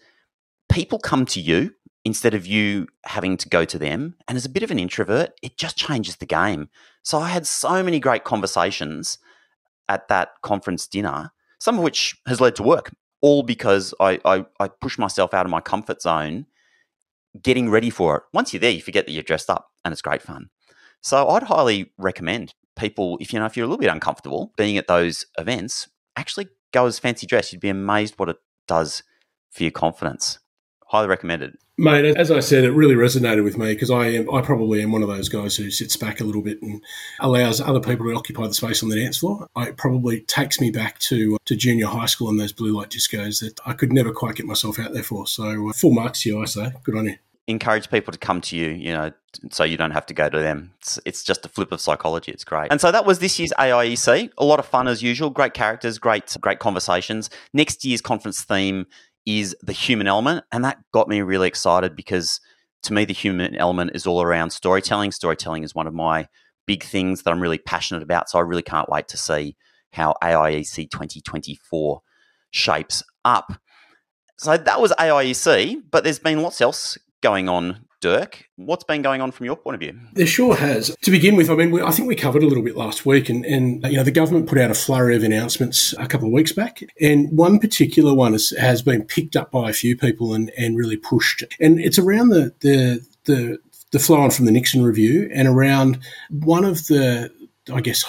people 0.70 1.00
come 1.00 1.26
to 1.28 1.42
you 1.42 1.74
instead 2.06 2.34
of 2.34 2.46
you 2.46 2.88
having 3.06 3.38
to 3.38 3.48
go 3.48 3.64
to 3.66 3.78
them. 3.78 4.16
And 4.28 4.36
as 4.36 4.46
a 4.46 4.50
bit 4.50 4.64
of 4.64 4.72
an 4.72 4.80
introvert, 4.80 5.32
it 5.42 5.58
just 5.58 5.78
changes 5.78 6.18
the 6.18 6.26
game. 6.26 6.70
So 7.04 7.20
I 7.20 7.30
had 7.30 7.46
so 7.46 7.84
many 7.84 8.00
great 8.00 8.24
conversations 8.24 9.18
at 9.88 10.08
that 10.08 10.30
conference 10.42 10.88
dinner, 10.88 11.32
some 11.60 11.78
of 11.78 11.84
which 11.84 12.16
has 12.28 12.42
led 12.42 12.56
to 12.56 12.64
work, 12.64 12.92
all 13.22 13.44
because 13.44 13.94
I, 14.00 14.20
I, 14.26 14.46
I 14.60 14.68
push 14.68 14.98
myself 14.98 15.34
out 15.34 15.46
of 15.46 15.52
my 15.52 15.62
comfort 15.62 16.02
zone 16.02 16.46
getting 17.42 17.70
ready 17.70 17.90
for 17.90 18.18
it. 18.18 18.24
Once 18.34 18.54
you're 18.54 18.60
there, 18.60 18.72
you 18.72 18.82
forget 18.82 19.06
that 19.06 19.12
you're 19.12 19.24
dressed 19.24 19.50
up 19.50 19.70
and 19.84 19.92
it's 19.92 20.02
great 20.02 20.22
fun. 20.22 20.50
So 21.02 21.28
I'd 21.30 21.44
highly 21.44 21.92
recommend 21.98 22.54
people, 22.76 23.18
if 23.22 23.34
you 23.34 23.40
know, 23.40 23.46
if 23.46 23.56
you're 23.56 23.66
a 23.66 23.68
little 23.68 23.82
bit 23.82 23.92
uncomfortable 23.92 24.54
being 24.58 24.78
at 24.78 24.88
those 24.88 25.26
events, 25.38 25.88
actually 26.16 26.48
go 26.72 26.86
as 26.86 27.00
fancy 27.00 27.28
dress. 27.28 27.52
You'd 27.52 27.62
be 27.62 27.70
amazed 27.70 28.16
what 28.18 28.30
it 28.30 28.38
does 28.68 29.04
for 29.52 29.64
your 29.64 29.72
confidence 29.72 30.40
highly 30.94 31.08
recommended. 31.08 31.58
Mate, 31.76 32.16
as 32.16 32.30
I 32.30 32.40
said, 32.40 32.64
it 32.64 32.72
really 32.72 32.94
resonated 32.94 33.44
with 33.44 33.58
me 33.58 33.74
because 33.74 33.90
I 33.90 34.06
am, 34.10 34.32
I 34.32 34.42
probably 34.42 34.84
am 34.84 34.92
one 34.92 35.02
of 35.02 35.08
those 35.08 35.28
guys 35.28 35.56
who 35.56 35.72
sits 35.72 35.98
back 35.98 36.22
a 36.22 36.24
little 36.24 36.44
bit 36.44 36.62
and 36.62 36.84
allows 37.20 37.60
other 37.60 37.80
people 37.80 38.06
to 38.06 38.16
occupy 38.16 38.46
the 38.46 38.54
space 38.54 38.84
on 38.84 38.90
the 38.90 38.96
dance 38.96 39.18
floor. 39.18 39.48
It 39.58 39.76
probably 39.76 40.22
takes 40.22 40.62
me 40.62 40.70
back 40.70 41.00
to 41.00 41.40
to 41.46 41.56
junior 41.56 41.88
high 41.88 42.06
school 42.06 42.30
and 42.30 42.40
those 42.40 42.54
blue 42.54 42.78
light 42.78 42.92
discos 42.92 43.40
that 43.40 43.60
I 43.66 43.74
could 43.74 43.92
never 43.92 44.14
quite 44.14 44.36
get 44.36 44.46
myself 44.46 44.78
out 44.78 44.94
there 44.94 45.02
for. 45.02 45.26
So 45.26 45.70
uh, 45.70 45.74
full 45.74 45.94
marks 45.94 46.22
to 46.22 46.30
you, 46.30 46.42
I 46.44 46.46
say. 46.46 46.74
Good 46.84 46.96
on 46.96 47.06
you. 47.06 47.16
Encourage 47.48 47.90
people 47.90 48.12
to 48.14 48.18
come 48.18 48.40
to 48.42 48.56
you, 48.56 48.70
you 48.70 48.94
know, 48.94 49.12
so 49.52 49.64
you 49.64 49.76
don't 49.76 49.92
have 49.92 50.06
to 50.06 50.14
go 50.14 50.30
to 50.30 50.40
them. 50.40 50.72
It's, 50.80 51.00
it's 51.06 51.24
just 51.24 51.46
a 51.46 51.50
flip 51.50 51.72
of 51.72 51.82
psychology. 51.82 52.32
It's 52.32 52.46
great. 52.46 52.72
And 52.72 52.80
so 52.80 52.92
that 52.92 53.06
was 53.06 53.20
this 53.20 53.38
year's 53.38 53.52
AIEC. 53.60 54.32
A 54.38 54.46
lot 54.46 54.60
of 54.60 54.66
fun 54.66 54.88
as 54.88 55.04
usual. 55.04 55.30
Great 55.30 55.54
characters, 55.54 56.00
great, 56.00 56.36
great 56.40 56.60
conversations. 56.60 57.30
Next 57.54 57.84
year's 57.84 58.02
conference 58.02 58.44
theme 58.44 58.86
is 59.26 59.56
the 59.62 59.74
human 59.74 60.08
element. 60.08 60.46
And 60.52 60.64
that 60.64 60.80
got 60.94 61.08
me 61.08 61.22
really 61.22 61.48
excited 61.48 61.96
because 61.96 62.40
to 62.84 62.94
me, 62.94 63.06
the 63.06 63.14
human 63.14 63.56
element 63.56 63.92
is 63.94 64.06
all 64.06 64.22
around 64.22 64.52
storytelling. 64.52 65.12
Storytelling 65.12 65.64
is 65.64 65.74
one 65.74 65.88
of 65.88 65.94
my 65.94 66.28
big 66.66 66.84
things 66.84 67.24
that 67.24 67.32
I'm 67.32 67.42
really 67.42 67.58
passionate 67.58 68.04
about. 68.04 68.30
So 68.30 68.40
I 68.40 68.42
really 68.42 68.62
can't 68.62 68.90
wait 68.90 69.08
to 69.10 69.18
see 69.18 69.56
how 69.92 70.16
AIEC 70.22 70.90
2024 70.90 72.02
shapes 72.52 73.04
up. 73.24 73.54
So 74.38 74.58
that 74.58 74.82
was 74.82 74.92
AIEC, 74.94 75.84
but 75.92 76.04
there's 76.04 76.20
been 76.20 76.42
lots 76.42 76.60
else 76.60 76.98
going 77.24 77.50
on 77.50 77.86
Dirk, 78.04 78.50
what's 78.58 78.84
been 78.84 79.02
going 79.02 79.22
on 79.22 79.32
from 79.32 79.46
your 79.46 79.56
point 79.56 79.76
of 79.76 79.80
view? 79.80 79.98
There 80.12 80.28
sure 80.28 80.58
has. 80.58 80.94
To 81.04 81.10
begin 81.10 81.38
with, 81.38 81.50
I 81.50 81.56
mean, 81.56 81.72
we, 81.72 81.82
I 81.82 81.90
think 81.92 82.10
we 82.10 82.18
covered 82.18 82.44
a 82.44 82.46
little 82.46 82.62
bit 82.62 82.76
last 82.76 83.06
week, 83.06 83.30
and, 83.30 83.46
and 83.46 83.82
you 83.86 83.96
know, 83.96 84.04
the 84.04 84.12
government 84.12 84.50
put 84.50 84.58
out 84.58 84.70
a 84.70 84.74
flurry 84.74 85.16
of 85.16 85.24
announcements 85.24 85.94
a 85.98 86.06
couple 86.06 86.28
of 86.28 86.34
weeks 86.34 86.52
back, 86.52 86.82
and 87.00 87.32
one 87.32 87.60
particular 87.60 88.14
one 88.14 88.34
has, 88.34 88.50
has 88.60 88.82
been 88.82 89.06
picked 89.06 89.38
up 89.38 89.52
by 89.52 89.70
a 89.70 89.74
few 89.74 89.96
people 89.96 90.34
and, 90.34 90.52
and 90.58 90.76
really 90.76 90.98
pushed, 90.98 91.46
and 91.62 91.80
it's 91.80 91.98
around 91.98 92.28
the 92.28 92.54
the 92.60 93.08
the 93.24 93.58
the 93.92 94.00
flow 94.00 94.20
on 94.20 94.32
from 94.32 94.44
the 94.44 94.52
Nixon 94.52 94.84
review 94.84 95.30
and 95.34 95.48
around 95.48 96.00
one 96.30 96.66
of 96.66 96.88
the 96.88 97.32
I 97.74 97.80
guess 97.80 98.04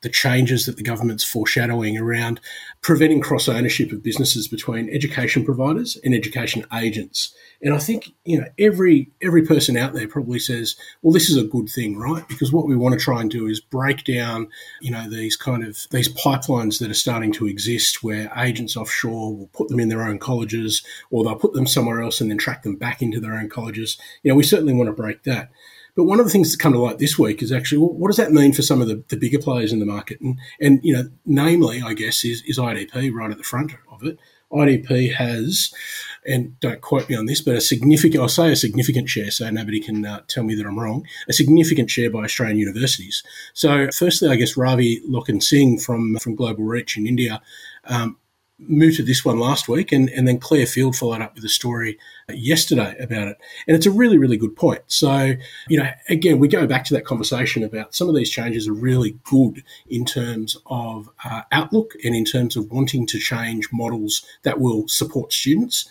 the 0.00 0.08
changes 0.08 0.66
that 0.66 0.76
the 0.76 0.82
government's 0.82 1.22
foreshadowing 1.22 1.96
around 1.98 2.40
preventing 2.86 3.20
cross 3.20 3.48
ownership 3.48 3.90
of 3.90 4.00
businesses 4.00 4.46
between 4.46 4.88
education 4.90 5.44
providers 5.44 5.98
and 6.04 6.14
education 6.14 6.64
agents. 6.72 7.34
And 7.60 7.74
I 7.74 7.78
think 7.78 8.12
you 8.24 8.40
know 8.40 8.46
every 8.60 9.10
every 9.20 9.44
person 9.44 9.76
out 9.76 9.92
there 9.92 10.06
probably 10.06 10.38
says, 10.38 10.76
"Well, 11.02 11.12
this 11.12 11.28
is 11.28 11.36
a 11.36 11.42
good 11.42 11.68
thing, 11.68 11.96
right?" 11.96 12.22
Because 12.28 12.52
what 12.52 12.68
we 12.68 12.76
want 12.76 12.96
to 12.96 13.04
try 13.04 13.20
and 13.20 13.28
do 13.28 13.48
is 13.48 13.60
break 13.60 14.04
down, 14.04 14.46
you 14.80 14.92
know, 14.92 15.10
these 15.10 15.34
kind 15.34 15.66
of 15.66 15.76
these 15.90 16.14
pipelines 16.14 16.78
that 16.78 16.88
are 16.88 16.94
starting 16.94 17.32
to 17.32 17.48
exist, 17.48 18.04
where 18.04 18.30
agents 18.36 18.76
offshore 18.76 19.36
will 19.36 19.50
put 19.52 19.66
them 19.66 19.80
in 19.80 19.88
their 19.88 20.04
own 20.04 20.20
colleges, 20.20 20.84
or 21.10 21.24
they'll 21.24 21.34
put 21.34 21.54
them 21.54 21.66
somewhere 21.66 22.00
else 22.00 22.20
and 22.20 22.30
then 22.30 22.38
track 22.38 22.62
them 22.62 22.76
back 22.76 23.02
into 23.02 23.18
their 23.18 23.34
own 23.34 23.48
colleges. 23.48 23.98
You 24.22 24.30
know, 24.30 24.36
we 24.36 24.44
certainly 24.44 24.74
want 24.74 24.86
to 24.86 25.02
break 25.02 25.24
that. 25.24 25.50
But 25.96 26.04
one 26.04 26.20
of 26.20 26.26
the 26.26 26.30
things 26.30 26.48
that's 26.48 26.56
come 26.56 26.74
to 26.74 26.78
light 26.78 26.98
this 26.98 27.18
week 27.18 27.42
is 27.42 27.50
actually 27.50 27.78
well, 27.78 27.92
what 27.92 28.08
does 28.08 28.18
that 28.18 28.32
mean 28.32 28.52
for 28.52 28.62
some 28.62 28.80
of 28.80 28.88
the, 28.88 29.02
the 29.08 29.16
bigger 29.16 29.38
players 29.38 29.72
in 29.72 29.80
the 29.80 29.86
market? 29.86 30.20
And, 30.20 30.38
and 30.60 30.80
you 30.82 30.94
know, 30.94 31.08
namely, 31.24 31.82
I 31.82 31.94
guess, 31.94 32.24
is, 32.24 32.42
is 32.46 32.58
IDP 32.58 33.12
right 33.12 33.30
at 33.30 33.38
the 33.38 33.44
front 33.44 33.72
of 33.90 34.04
it. 34.04 34.18
IDP 34.52 35.14
has, 35.14 35.74
and 36.24 36.58
don't 36.60 36.80
quote 36.80 37.08
me 37.08 37.16
on 37.16 37.26
this, 37.26 37.40
but 37.40 37.56
a 37.56 37.60
significant, 37.60 38.22
I'll 38.22 38.28
say 38.28 38.52
a 38.52 38.56
significant 38.56 39.08
share, 39.08 39.30
so 39.30 39.50
nobody 39.50 39.80
can 39.80 40.04
uh, 40.04 40.20
tell 40.28 40.44
me 40.44 40.54
that 40.54 40.66
I'm 40.66 40.78
wrong, 40.78 41.04
a 41.28 41.32
significant 41.32 41.90
share 41.90 42.10
by 42.10 42.24
Australian 42.24 42.58
universities. 42.58 43.24
So, 43.54 43.88
firstly, 43.92 44.28
I 44.28 44.36
guess 44.36 44.56
Ravi 44.56 45.00
Lochan 45.08 45.42
Singh 45.42 45.78
from, 45.78 46.16
from 46.18 46.36
Global 46.36 46.62
Reach 46.62 46.96
in 46.96 47.06
India 47.06 47.42
um, 47.86 48.18
mooted 48.58 49.06
this 49.06 49.24
one 49.24 49.38
last 49.38 49.68
week, 49.68 49.92
and, 49.92 50.08
and 50.10 50.26
then 50.26 50.38
Claire 50.38 50.66
Field 50.66 50.96
followed 50.96 51.20
up 51.20 51.34
with 51.34 51.44
a 51.44 51.48
story 51.48 51.98
yesterday 52.28 52.96
about 52.98 53.28
it. 53.28 53.36
And 53.66 53.76
it's 53.76 53.86
a 53.86 53.90
really, 53.90 54.18
really 54.18 54.36
good 54.36 54.56
point. 54.56 54.82
So, 54.86 55.34
you 55.68 55.78
know, 55.78 55.90
again, 56.08 56.38
we 56.38 56.48
go 56.48 56.66
back 56.66 56.84
to 56.86 56.94
that 56.94 57.04
conversation 57.04 57.62
about 57.62 57.94
some 57.94 58.08
of 58.08 58.14
these 58.14 58.30
changes 58.30 58.66
are 58.66 58.72
really 58.72 59.18
good 59.24 59.62
in 59.88 60.04
terms 60.04 60.56
of 60.66 61.10
uh, 61.24 61.42
outlook 61.52 61.92
and 62.04 62.14
in 62.14 62.24
terms 62.24 62.56
of 62.56 62.70
wanting 62.70 63.06
to 63.08 63.18
change 63.18 63.68
models 63.72 64.24
that 64.42 64.60
will 64.60 64.88
support 64.88 65.32
students. 65.32 65.88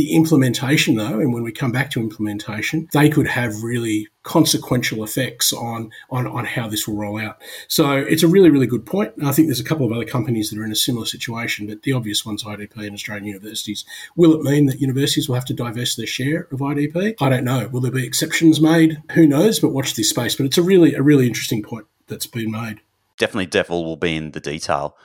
The 0.00 0.14
implementation, 0.14 0.94
though, 0.94 1.20
and 1.20 1.30
when 1.30 1.42
we 1.42 1.52
come 1.52 1.72
back 1.72 1.90
to 1.90 2.00
implementation, 2.00 2.88
they 2.94 3.10
could 3.10 3.26
have 3.26 3.62
really 3.62 4.08
consequential 4.22 5.04
effects 5.04 5.52
on, 5.52 5.90
on, 6.08 6.26
on 6.26 6.46
how 6.46 6.68
this 6.68 6.88
will 6.88 6.96
roll 6.96 7.20
out. 7.20 7.38
So 7.68 7.98
it's 7.98 8.22
a 8.22 8.28
really, 8.28 8.48
really 8.48 8.66
good 8.66 8.86
point. 8.86 9.12
I 9.22 9.30
think 9.32 9.48
there's 9.48 9.60
a 9.60 9.64
couple 9.64 9.84
of 9.84 9.92
other 9.92 10.06
companies 10.06 10.48
that 10.48 10.58
are 10.58 10.64
in 10.64 10.72
a 10.72 10.74
similar 10.74 11.04
situation, 11.04 11.66
but 11.66 11.82
the 11.82 11.92
obvious 11.92 12.24
one's 12.24 12.44
IDP 12.44 12.78
and 12.78 12.94
Australian 12.94 13.26
universities. 13.26 13.84
Will 14.16 14.32
it 14.32 14.40
mean 14.40 14.64
that 14.66 14.80
universities 14.80 15.28
will 15.28 15.34
have 15.34 15.44
to 15.44 15.52
divest 15.52 15.98
their 15.98 16.06
share 16.06 16.48
of 16.50 16.60
IDP? 16.60 17.16
I 17.20 17.28
don't 17.28 17.44
know. 17.44 17.68
Will 17.68 17.82
there 17.82 17.92
be 17.92 18.06
exceptions 18.06 18.58
made? 18.58 19.02
Who 19.12 19.26
knows? 19.26 19.60
But 19.60 19.74
watch 19.74 19.96
this 19.96 20.08
space. 20.08 20.34
But 20.34 20.46
it's 20.46 20.56
a 20.56 20.62
really, 20.62 20.94
a 20.94 21.02
really 21.02 21.26
interesting 21.26 21.62
point 21.62 21.84
that's 22.06 22.26
been 22.26 22.50
made. 22.50 22.80
Definitely, 23.18 23.46
devil 23.46 23.84
will 23.84 23.98
be 23.98 24.16
in 24.16 24.30
the 24.30 24.40
detail. 24.40 24.96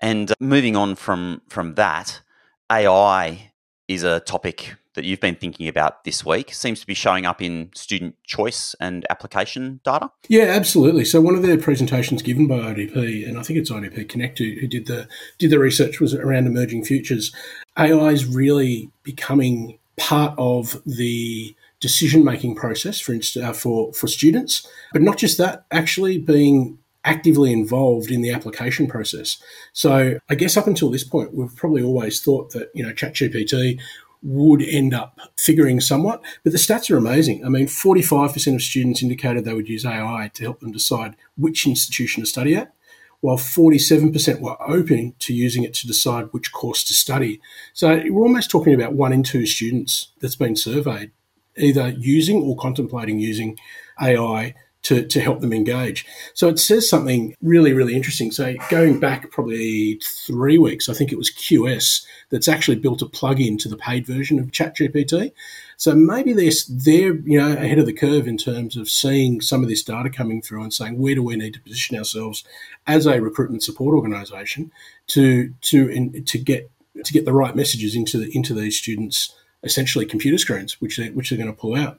And 0.00 0.32
uh, 0.32 0.34
moving 0.40 0.74
on 0.74 0.96
from 0.96 1.42
from 1.48 1.76
that, 1.76 2.22
AI 2.68 3.51
is 3.94 4.02
a 4.02 4.20
topic 4.20 4.74
that 4.94 5.04
you've 5.04 5.20
been 5.20 5.34
thinking 5.34 5.68
about 5.68 6.04
this 6.04 6.24
week. 6.24 6.52
Seems 6.52 6.80
to 6.80 6.86
be 6.86 6.94
showing 6.94 7.24
up 7.24 7.40
in 7.40 7.70
student 7.74 8.14
choice 8.24 8.74
and 8.80 9.06
application 9.10 9.80
data. 9.84 10.10
Yeah, 10.28 10.44
absolutely. 10.44 11.04
So 11.04 11.20
one 11.20 11.34
of 11.34 11.42
the 11.42 11.56
presentations 11.56 12.22
given 12.22 12.46
by 12.46 12.58
IDP, 12.58 13.26
and 13.26 13.38
I 13.38 13.42
think 13.42 13.58
it's 13.58 13.70
IDP 13.70 14.08
Connect 14.08 14.38
who, 14.38 14.56
who 14.60 14.66
did 14.66 14.86
the 14.86 15.08
did 15.38 15.50
the 15.50 15.58
research, 15.58 16.00
was 16.00 16.14
around 16.14 16.46
emerging 16.46 16.84
futures. 16.84 17.34
AI 17.78 18.10
is 18.10 18.26
really 18.26 18.90
becoming 19.02 19.78
part 19.96 20.34
of 20.36 20.82
the 20.84 21.54
decision 21.80 22.24
making 22.24 22.54
process 22.54 23.00
for 23.00 23.14
uh, 23.42 23.52
for 23.52 23.92
for 23.92 24.06
students, 24.06 24.66
but 24.92 25.02
not 25.02 25.16
just 25.16 25.38
that. 25.38 25.64
Actually, 25.70 26.18
being 26.18 26.78
actively 27.04 27.52
involved 27.52 28.10
in 28.10 28.22
the 28.22 28.30
application 28.30 28.86
process. 28.86 29.42
So 29.72 30.18
I 30.28 30.34
guess 30.34 30.56
up 30.56 30.66
until 30.66 30.90
this 30.90 31.04
point, 31.04 31.34
we've 31.34 31.54
probably 31.56 31.82
always 31.82 32.20
thought 32.20 32.52
that, 32.52 32.70
you 32.74 32.82
know, 32.82 32.92
ChatGPT 32.92 33.80
would 34.22 34.62
end 34.62 34.94
up 34.94 35.18
figuring 35.36 35.80
somewhat, 35.80 36.22
but 36.44 36.52
the 36.52 36.58
stats 36.58 36.90
are 36.90 36.96
amazing. 36.96 37.44
I 37.44 37.48
mean, 37.48 37.66
45% 37.66 38.54
of 38.54 38.62
students 38.62 39.02
indicated 39.02 39.44
they 39.44 39.54
would 39.54 39.68
use 39.68 39.84
AI 39.84 40.30
to 40.34 40.42
help 40.44 40.60
them 40.60 40.70
decide 40.70 41.16
which 41.36 41.66
institution 41.66 42.22
to 42.22 42.26
study 42.28 42.54
at, 42.54 42.72
while 43.20 43.36
47% 43.36 44.40
were 44.40 44.56
open 44.62 45.14
to 45.20 45.34
using 45.34 45.64
it 45.64 45.74
to 45.74 45.88
decide 45.88 46.26
which 46.30 46.52
course 46.52 46.84
to 46.84 46.94
study. 46.94 47.40
So 47.72 48.02
we're 48.10 48.22
almost 48.22 48.50
talking 48.50 48.74
about 48.74 48.94
one 48.94 49.12
in 49.12 49.24
two 49.24 49.46
students 49.46 50.12
that's 50.20 50.36
been 50.36 50.56
surveyed 50.56 51.10
either 51.56 51.90
using 51.90 52.42
or 52.42 52.56
contemplating 52.56 53.18
using 53.18 53.58
AI 54.00 54.54
to, 54.82 55.06
to 55.06 55.20
help 55.20 55.40
them 55.40 55.52
engage. 55.52 56.04
So 56.34 56.48
it 56.48 56.58
says 56.58 56.88
something 56.88 57.36
really, 57.40 57.72
really 57.72 57.94
interesting. 57.94 58.32
So 58.32 58.54
going 58.68 58.98
back 58.98 59.30
probably 59.30 60.00
three 60.02 60.58
weeks, 60.58 60.88
I 60.88 60.94
think 60.94 61.12
it 61.12 61.18
was 61.18 61.30
QS 61.30 62.04
that's 62.30 62.48
actually 62.48 62.76
built 62.76 63.02
a 63.02 63.06
plug-in 63.06 63.58
to 63.58 63.68
the 63.68 63.76
paid 63.76 64.06
version 64.06 64.38
of 64.38 64.50
ChatGPT. 64.50 65.32
So 65.76 65.94
maybe 65.94 66.32
they're, 66.32 66.52
they're 66.68 67.14
you 67.14 67.38
know 67.38 67.52
ahead 67.52 67.78
of 67.78 67.86
the 67.86 67.92
curve 67.92 68.28
in 68.28 68.36
terms 68.36 68.76
of 68.76 68.88
seeing 68.88 69.40
some 69.40 69.62
of 69.62 69.68
this 69.68 69.82
data 69.82 70.10
coming 70.10 70.40
through 70.40 70.62
and 70.62 70.72
saying 70.72 70.98
where 70.98 71.14
do 71.14 71.22
we 71.22 71.36
need 71.36 71.54
to 71.54 71.60
position 71.60 71.96
ourselves 71.96 72.44
as 72.86 73.06
a 73.06 73.20
recruitment 73.20 73.62
support 73.62 73.94
organisation 73.94 74.70
to 75.08 75.52
to 75.62 75.88
in, 75.88 76.24
to 76.24 76.38
get 76.38 76.70
to 77.04 77.12
get 77.12 77.24
the 77.24 77.32
right 77.32 77.56
messages 77.56 77.96
into 77.96 78.18
the, 78.18 78.30
into 78.36 78.54
these 78.54 78.78
students 78.78 79.34
essentially 79.64 80.06
computer 80.06 80.38
screens 80.38 80.80
which 80.80 80.98
they, 80.98 81.10
which 81.10 81.30
they're 81.30 81.38
going 81.38 81.52
to 81.52 81.60
pull 81.60 81.74
out. 81.74 81.98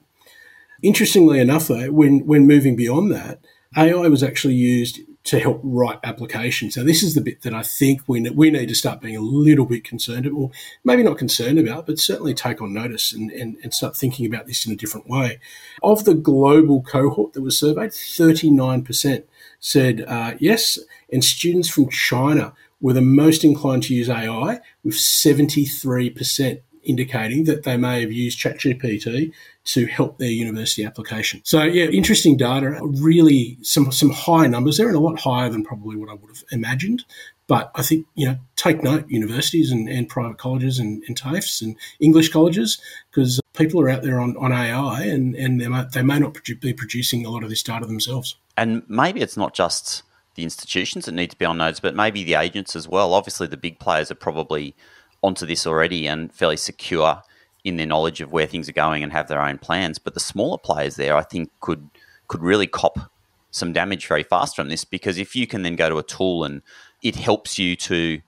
Interestingly 0.84 1.40
enough, 1.40 1.68
though, 1.68 1.90
when, 1.90 2.26
when 2.26 2.46
moving 2.46 2.76
beyond 2.76 3.10
that, 3.10 3.40
AI 3.74 4.06
was 4.08 4.22
actually 4.22 4.52
used 4.54 5.00
to 5.24 5.40
help 5.40 5.58
write 5.62 5.98
applications. 6.04 6.76
Now, 6.76 6.84
this 6.84 7.02
is 7.02 7.14
the 7.14 7.22
bit 7.22 7.40
that 7.40 7.54
I 7.54 7.62
think 7.62 8.02
we, 8.06 8.20
we 8.28 8.50
need 8.50 8.68
to 8.68 8.74
start 8.74 9.00
being 9.00 9.16
a 9.16 9.22
little 9.22 9.64
bit 9.64 9.82
concerned 9.82 10.26
about, 10.26 10.36
or 10.36 10.50
maybe 10.84 11.02
not 11.02 11.16
concerned 11.16 11.58
about, 11.58 11.86
but 11.86 11.98
certainly 11.98 12.34
take 12.34 12.60
on 12.60 12.74
notice 12.74 13.14
and, 13.14 13.30
and, 13.30 13.56
and 13.62 13.72
start 13.72 13.96
thinking 13.96 14.26
about 14.26 14.46
this 14.46 14.66
in 14.66 14.74
a 14.74 14.76
different 14.76 15.08
way. 15.08 15.40
Of 15.82 16.04
the 16.04 16.12
global 16.12 16.82
cohort 16.82 17.32
that 17.32 17.40
was 17.40 17.58
surveyed, 17.58 17.92
39% 17.92 19.24
said 19.60 20.04
uh, 20.06 20.34
yes, 20.38 20.78
and 21.10 21.24
students 21.24 21.70
from 21.70 21.88
China 21.88 22.52
were 22.82 22.92
the 22.92 23.00
most 23.00 23.42
inclined 23.42 23.84
to 23.84 23.94
use 23.94 24.10
AI, 24.10 24.60
with 24.84 24.96
73% 24.96 26.60
indicating 26.84 27.44
that 27.44 27.64
they 27.64 27.76
may 27.76 28.00
have 28.00 28.12
used 28.12 28.38
ChatGPT 28.38 29.32
to 29.64 29.86
help 29.86 30.18
their 30.18 30.30
university 30.30 30.84
application. 30.84 31.40
So 31.44 31.62
yeah, 31.62 31.86
interesting 31.86 32.36
data. 32.36 32.78
Really, 32.82 33.58
some 33.62 33.90
some 33.92 34.10
high 34.10 34.46
numbers 34.46 34.76
there, 34.76 34.88
and 34.88 34.96
a 34.96 35.00
lot 35.00 35.18
higher 35.18 35.48
than 35.48 35.64
probably 35.64 35.96
what 35.96 36.10
I 36.10 36.14
would 36.14 36.30
have 36.30 36.44
imagined. 36.50 37.04
But 37.46 37.70
I 37.74 37.82
think 37.82 38.06
you 38.14 38.26
know, 38.26 38.38
take 38.56 38.82
note, 38.82 39.08
universities 39.08 39.70
and, 39.70 39.88
and 39.88 40.08
private 40.08 40.38
colleges 40.38 40.78
and, 40.78 41.02
and 41.06 41.16
TAFEs 41.18 41.60
and 41.60 41.76
English 42.00 42.30
colleges, 42.30 42.80
because 43.10 43.40
people 43.54 43.80
are 43.80 43.90
out 43.90 44.02
there 44.02 44.20
on, 44.20 44.36
on 44.36 44.52
AI, 44.52 45.02
and 45.02 45.34
and 45.34 45.60
they 45.60 45.68
may, 45.68 45.84
they 45.92 46.02
may 46.02 46.18
not 46.18 46.36
be 46.60 46.72
producing 46.72 47.24
a 47.24 47.30
lot 47.30 47.42
of 47.42 47.50
this 47.50 47.62
data 47.62 47.86
themselves. 47.86 48.36
And 48.56 48.82
maybe 48.88 49.20
it's 49.20 49.36
not 49.36 49.54
just 49.54 50.02
the 50.34 50.42
institutions 50.42 51.04
that 51.04 51.12
need 51.12 51.30
to 51.30 51.38
be 51.38 51.44
on 51.44 51.58
nodes, 51.58 51.80
but 51.80 51.94
maybe 51.94 52.24
the 52.24 52.34
agents 52.34 52.74
as 52.76 52.88
well. 52.88 53.14
Obviously, 53.14 53.46
the 53.46 53.56
big 53.56 53.78
players 53.78 54.10
are 54.10 54.16
probably 54.16 54.74
onto 55.24 55.46
this 55.46 55.66
already 55.66 56.06
and 56.06 56.32
fairly 56.32 56.56
secure 56.56 57.22
in 57.64 57.78
their 57.78 57.86
knowledge 57.86 58.20
of 58.20 58.30
where 58.30 58.46
things 58.46 58.68
are 58.68 58.72
going 58.72 59.02
and 59.02 59.10
have 59.10 59.26
their 59.26 59.40
own 59.40 59.56
plans. 59.58 59.98
But 59.98 60.12
the 60.12 60.20
smaller 60.20 60.58
players 60.58 60.96
there, 60.96 61.16
I 61.16 61.22
think, 61.22 61.50
could 61.60 61.88
could 62.28 62.42
really 62.42 62.66
cop 62.66 63.10
some 63.50 63.72
damage 63.72 64.06
very 64.06 64.22
fast 64.22 64.56
from 64.56 64.68
this 64.68 64.84
because 64.84 65.18
if 65.18 65.34
you 65.34 65.46
can 65.46 65.62
then 65.62 65.76
go 65.76 65.88
to 65.88 65.98
a 65.98 66.02
tool 66.02 66.44
and 66.44 66.62
it 67.02 67.16
helps 67.16 67.58
you 67.58 67.76
to 67.76 68.20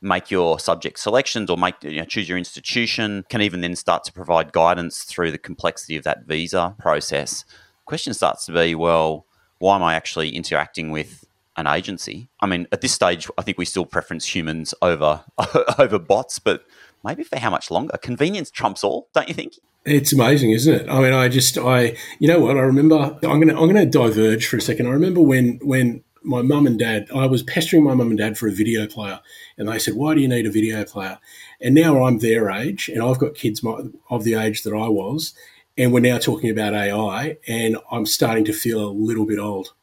make 0.00 0.30
your 0.30 0.58
subject 0.58 0.98
selections 0.98 1.48
or 1.48 1.56
make 1.56 1.74
you 1.82 2.00
know, 2.00 2.04
choose 2.04 2.28
your 2.28 2.38
institution, 2.38 3.24
can 3.28 3.40
even 3.40 3.60
then 3.60 3.76
start 3.76 4.04
to 4.04 4.12
provide 4.12 4.52
guidance 4.52 5.04
through 5.04 5.30
the 5.30 5.38
complexity 5.38 5.96
of 5.96 6.04
that 6.04 6.24
visa 6.24 6.74
process. 6.78 7.44
Question 7.84 8.12
starts 8.12 8.44
to 8.46 8.52
be, 8.52 8.74
well, 8.74 9.24
why 9.58 9.76
am 9.76 9.82
I 9.82 9.94
actually 9.94 10.30
interacting 10.30 10.90
with 10.90 11.24
an 11.56 11.66
agency? 11.66 12.28
I 12.40 12.46
mean, 12.46 12.66
at 12.72 12.80
this 12.80 12.92
stage, 12.92 13.28
I 13.38 13.42
think 13.42 13.58
we 13.58 13.64
still 13.64 13.86
preference 13.86 14.34
humans 14.34 14.74
over 14.82 15.24
over 15.78 15.98
bots, 15.98 16.38
but 16.38 16.64
maybe 17.04 17.24
for 17.24 17.38
how 17.38 17.50
much 17.50 17.70
longer? 17.70 17.96
Convenience 17.98 18.50
trumps 18.50 18.84
all, 18.84 19.08
don't 19.14 19.28
you 19.28 19.34
think? 19.34 19.54
It's 19.84 20.12
amazing, 20.12 20.52
isn't 20.52 20.72
it? 20.72 20.88
I 20.88 21.00
mean, 21.00 21.12
I 21.12 21.28
just, 21.28 21.58
I, 21.58 21.96
you 22.20 22.28
know 22.28 22.38
what? 22.38 22.56
I 22.56 22.60
remember. 22.60 23.18
I'm 23.24 23.40
gonna, 23.40 23.60
I'm 23.60 23.66
gonna 23.66 23.86
diverge 23.86 24.46
for 24.46 24.56
a 24.56 24.60
second. 24.60 24.86
I 24.86 24.90
remember 24.90 25.20
when, 25.20 25.58
when 25.62 26.04
my 26.22 26.40
mum 26.40 26.68
and 26.68 26.78
dad, 26.78 27.08
I 27.12 27.26
was 27.26 27.42
pestering 27.42 27.82
my 27.82 27.94
mum 27.94 28.10
and 28.10 28.18
dad 28.18 28.38
for 28.38 28.46
a 28.46 28.52
video 28.52 28.86
player, 28.86 29.20
and 29.58 29.68
they 29.68 29.80
said, 29.80 29.94
"Why 29.94 30.14
do 30.14 30.20
you 30.20 30.28
need 30.28 30.46
a 30.46 30.52
video 30.52 30.84
player?" 30.84 31.18
And 31.60 31.74
now 31.74 32.04
I'm 32.04 32.18
their 32.18 32.48
age, 32.48 32.88
and 32.88 33.02
I've 33.02 33.18
got 33.18 33.34
kids 33.34 33.64
of 34.10 34.24
the 34.24 34.34
age 34.34 34.62
that 34.62 34.72
I 34.72 34.88
was, 34.88 35.34
and 35.76 35.92
we're 35.92 36.00
now 36.00 36.18
talking 36.18 36.50
about 36.50 36.74
AI, 36.74 37.38
and 37.48 37.76
I'm 37.90 38.06
starting 38.06 38.44
to 38.46 38.52
feel 38.52 38.88
a 38.88 38.92
little 38.92 39.26
bit 39.26 39.38
old. 39.38 39.74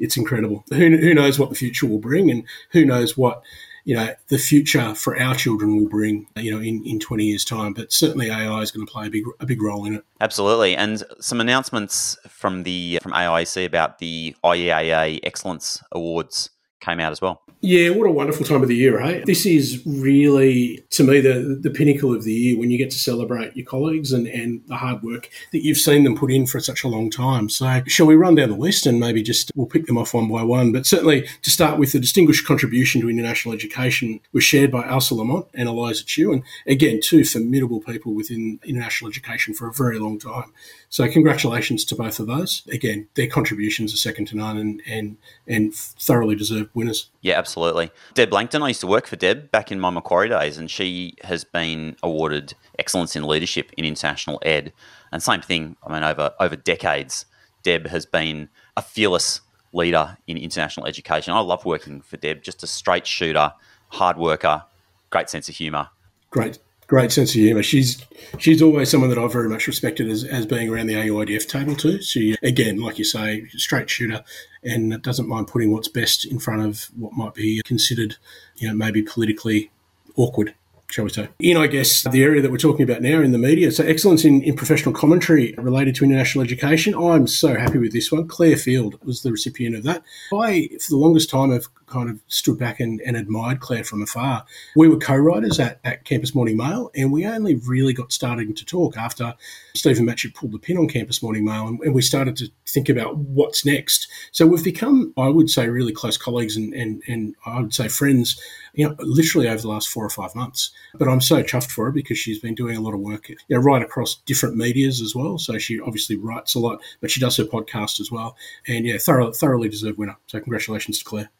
It's 0.00 0.16
incredible. 0.16 0.64
Who, 0.70 0.96
who 0.96 1.14
knows 1.14 1.38
what 1.38 1.50
the 1.50 1.54
future 1.54 1.86
will 1.86 1.98
bring, 1.98 2.30
and 2.30 2.44
who 2.70 2.84
knows 2.84 3.16
what 3.16 3.42
you 3.84 3.96
know, 3.96 4.08
the 4.28 4.38
future 4.38 4.94
for 4.94 5.18
our 5.18 5.34
children 5.34 5.76
will 5.76 5.88
bring, 5.88 6.26
you 6.36 6.52
know, 6.52 6.60
in, 6.60 6.84
in 6.84 7.00
20 7.00 7.24
years' 7.24 7.44
time. 7.44 7.72
But 7.72 7.92
certainly 7.92 8.30
AI 8.30 8.60
is 8.60 8.70
going 8.70 8.86
to 8.86 8.92
play 8.92 9.06
a 9.06 9.10
big, 9.10 9.24
a 9.40 9.46
big 9.46 9.62
role 9.62 9.84
in 9.86 9.94
it. 9.94 10.04
Absolutely. 10.20 10.76
And 10.76 11.02
some 11.20 11.40
announcements 11.40 12.18
from 12.28 12.62
the 12.64 12.98
from 13.02 13.12
aic 13.12 13.66
about 13.66 13.98
the 13.98 14.34
IEAA 14.44 15.20
Excellence 15.22 15.82
Awards 15.92 16.50
came 16.80 17.00
out 17.00 17.12
as 17.12 17.20
well. 17.20 17.42
Yeah, 17.62 17.90
what 17.90 18.06
a 18.06 18.10
wonderful 18.10 18.46
time 18.46 18.62
of 18.62 18.68
the 18.68 18.74
year, 18.74 18.98
hey? 19.00 19.22
This 19.26 19.44
is 19.44 19.82
really, 19.84 20.82
to 20.90 21.04
me, 21.04 21.20
the, 21.20 21.58
the 21.60 21.68
pinnacle 21.68 22.14
of 22.14 22.24
the 22.24 22.32
year 22.32 22.58
when 22.58 22.70
you 22.70 22.78
get 22.78 22.90
to 22.92 22.98
celebrate 22.98 23.54
your 23.54 23.66
colleagues 23.66 24.12
and, 24.12 24.26
and 24.26 24.62
the 24.66 24.76
hard 24.76 25.02
work 25.02 25.28
that 25.52 25.62
you've 25.62 25.76
seen 25.76 26.04
them 26.04 26.16
put 26.16 26.32
in 26.32 26.46
for 26.46 26.58
such 26.58 26.84
a 26.84 26.88
long 26.88 27.10
time. 27.10 27.50
So, 27.50 27.82
shall 27.86 28.06
we 28.06 28.14
run 28.14 28.34
down 28.34 28.48
the 28.48 28.56
list 28.56 28.86
and 28.86 28.98
maybe 28.98 29.22
just 29.22 29.52
we'll 29.54 29.66
pick 29.66 29.84
them 29.84 29.98
off 29.98 30.14
one 30.14 30.26
by 30.26 30.42
one? 30.42 30.72
But 30.72 30.86
certainly, 30.86 31.28
to 31.42 31.50
start 31.50 31.78
with, 31.78 31.92
the 31.92 32.00
distinguished 32.00 32.46
contribution 32.46 33.02
to 33.02 33.10
international 33.10 33.52
education 33.52 34.20
was 34.32 34.42
shared 34.42 34.70
by 34.70 34.88
Elsa 34.88 35.14
Lamont 35.14 35.46
and 35.52 35.68
Eliza 35.68 36.04
Chu. 36.06 36.32
And 36.32 36.42
again, 36.66 36.98
two 37.02 37.24
formidable 37.24 37.80
people 37.80 38.14
within 38.14 38.58
international 38.64 39.10
education 39.10 39.52
for 39.52 39.68
a 39.68 39.72
very 39.72 39.98
long 39.98 40.18
time. 40.18 40.50
So, 40.92 41.08
congratulations 41.08 41.84
to 41.84 41.94
both 41.94 42.18
of 42.18 42.26
those. 42.26 42.62
Again, 42.70 43.06
their 43.14 43.28
contributions 43.28 43.94
are 43.94 43.96
second 43.96 44.26
to 44.26 44.36
none 44.36 44.58
and, 44.58 44.82
and, 44.88 45.16
and 45.46 45.72
thoroughly 45.72 46.34
deserved 46.34 46.70
winners. 46.74 47.10
Yeah, 47.20 47.38
absolutely. 47.38 47.92
Deb 48.14 48.32
Langton, 48.32 48.60
I 48.60 48.68
used 48.68 48.80
to 48.80 48.88
work 48.88 49.06
for 49.06 49.14
Deb 49.14 49.52
back 49.52 49.70
in 49.70 49.78
my 49.78 49.90
Macquarie 49.90 50.28
days, 50.28 50.58
and 50.58 50.68
she 50.68 51.14
has 51.22 51.44
been 51.44 51.96
awarded 52.02 52.54
Excellence 52.76 53.14
in 53.14 53.22
Leadership 53.22 53.70
in 53.76 53.84
International 53.84 54.40
Ed. 54.44 54.72
And 55.12 55.22
same 55.22 55.42
thing, 55.42 55.76
I 55.86 55.92
mean, 55.92 56.02
over, 56.02 56.32
over 56.40 56.56
decades, 56.56 57.24
Deb 57.62 57.86
has 57.86 58.04
been 58.04 58.48
a 58.76 58.82
fearless 58.82 59.42
leader 59.72 60.16
in 60.26 60.36
international 60.36 60.86
education. 60.86 61.32
I 61.32 61.38
love 61.38 61.64
working 61.64 62.00
for 62.00 62.16
Deb, 62.16 62.42
just 62.42 62.64
a 62.64 62.66
straight 62.66 63.06
shooter, 63.06 63.52
hard 63.90 64.16
worker, 64.16 64.64
great 65.10 65.30
sense 65.30 65.48
of 65.48 65.54
humour. 65.54 65.90
Great, 66.30 66.58
great 66.90 67.12
sense 67.12 67.30
of 67.30 67.36
humour. 67.36 67.62
She's 67.62 68.04
she's 68.38 68.60
always 68.60 68.90
someone 68.90 69.10
that 69.10 69.18
I've 69.18 69.32
very 69.32 69.48
much 69.48 69.68
respected 69.68 70.08
as, 70.08 70.24
as 70.24 70.44
being 70.44 70.68
around 70.68 70.88
the 70.88 70.94
AUIDF 70.94 71.48
table 71.48 71.76
too. 71.76 72.02
She 72.02 72.36
again, 72.42 72.80
like 72.80 72.98
you 72.98 73.04
say, 73.04 73.46
straight 73.50 73.88
shooter, 73.88 74.24
and 74.64 75.00
doesn't 75.00 75.28
mind 75.28 75.46
putting 75.46 75.70
what's 75.70 75.86
best 75.86 76.24
in 76.24 76.40
front 76.40 76.62
of 76.66 76.90
what 76.96 77.12
might 77.12 77.32
be 77.32 77.62
considered, 77.64 78.16
you 78.56 78.66
know, 78.66 78.74
maybe 78.74 79.02
politically 79.02 79.70
awkward 80.16 80.54
shall 80.90 81.04
we 81.04 81.10
say. 81.10 81.28
In, 81.38 81.56
I 81.56 81.68
guess, 81.68 82.02
the 82.02 82.24
area 82.24 82.42
that 82.42 82.50
we're 82.50 82.56
talking 82.56 82.82
about 82.82 83.00
now 83.00 83.20
in 83.20 83.30
the 83.30 83.38
media. 83.38 83.70
So, 83.70 83.84
excellence 83.84 84.24
in, 84.24 84.42
in 84.42 84.56
professional 84.56 84.92
commentary 84.92 85.54
related 85.56 85.94
to 85.96 86.04
international 86.04 86.42
education. 86.42 86.94
I'm 86.94 87.28
so 87.28 87.54
happy 87.54 87.78
with 87.78 87.92
this 87.92 88.10
one. 88.10 88.26
Claire 88.26 88.56
Field 88.56 88.98
was 89.04 89.22
the 89.22 89.30
recipient 89.30 89.76
of 89.76 89.84
that. 89.84 90.02
I, 90.34 90.68
for 90.80 90.90
the 90.90 90.96
longest 90.96 91.30
time, 91.30 91.52
have 91.52 91.68
kind 91.90 92.08
of 92.08 92.20
stood 92.28 92.58
back 92.58 92.80
and, 92.80 93.00
and 93.02 93.16
admired 93.16 93.60
Claire 93.60 93.84
from 93.84 94.02
afar. 94.02 94.44
We 94.76 94.88
were 94.88 94.96
co 94.96 95.16
writers 95.16 95.60
at, 95.60 95.80
at 95.84 96.04
Campus 96.04 96.34
Morning 96.34 96.56
Mail, 96.56 96.90
and 96.94 97.12
we 97.12 97.26
only 97.26 97.56
really 97.56 97.92
got 97.92 98.12
started 98.12 98.56
to 98.56 98.64
talk 98.64 98.96
after 98.96 99.34
Stephen 99.74 100.06
Matchett 100.06 100.34
pulled 100.34 100.52
the 100.52 100.58
pin 100.58 100.78
on 100.78 100.88
Campus 100.88 101.22
Morning 101.22 101.44
Mail, 101.44 101.66
and, 101.66 101.80
and 101.80 101.94
we 101.94 102.02
started 102.02 102.36
to 102.36 102.48
think 102.66 102.88
about 102.88 103.16
what's 103.16 103.66
next. 103.66 104.08
So, 104.32 104.46
we've 104.46 104.64
become, 104.64 105.12
I 105.16 105.28
would 105.28 105.50
say, 105.50 105.68
really 105.68 105.92
close 105.92 106.16
colleagues 106.16 106.56
and, 106.56 106.72
and, 106.72 107.02
and 107.06 107.34
I 107.44 107.60
would 107.60 107.74
say 107.74 107.88
friends 107.88 108.40
you 108.74 108.88
know, 108.88 108.94
literally 109.00 109.48
over 109.48 109.60
the 109.60 109.68
last 109.68 109.88
four 109.88 110.04
or 110.04 110.10
five 110.10 110.34
months. 110.34 110.70
But 110.94 111.08
I'm 111.08 111.20
so 111.20 111.42
chuffed 111.42 111.70
for 111.70 111.86
her 111.86 111.90
because 111.90 112.18
she's 112.18 112.38
been 112.38 112.54
doing 112.54 112.76
a 112.76 112.80
lot 112.80 112.94
of 112.94 113.00
work, 113.00 113.28
you 113.28 113.36
know, 113.48 113.58
right 113.58 113.82
across 113.82 114.16
different 114.26 114.56
medias 114.56 115.00
as 115.00 115.14
well. 115.14 115.38
So 115.38 115.58
she 115.58 115.80
obviously 115.80 116.16
writes 116.16 116.54
a 116.54 116.60
lot, 116.60 116.80
but 117.00 117.10
she 117.10 117.20
does 117.20 117.36
her 117.36 117.44
podcast 117.44 118.00
as 118.00 118.10
well. 118.10 118.36
And 118.66 118.86
yeah, 118.86 118.98
thoroughly, 118.98 119.32
thoroughly 119.32 119.68
deserved 119.68 119.98
winner. 119.98 120.16
So 120.26 120.40
congratulations 120.40 120.98
to 120.98 121.04
Claire. 121.04 121.30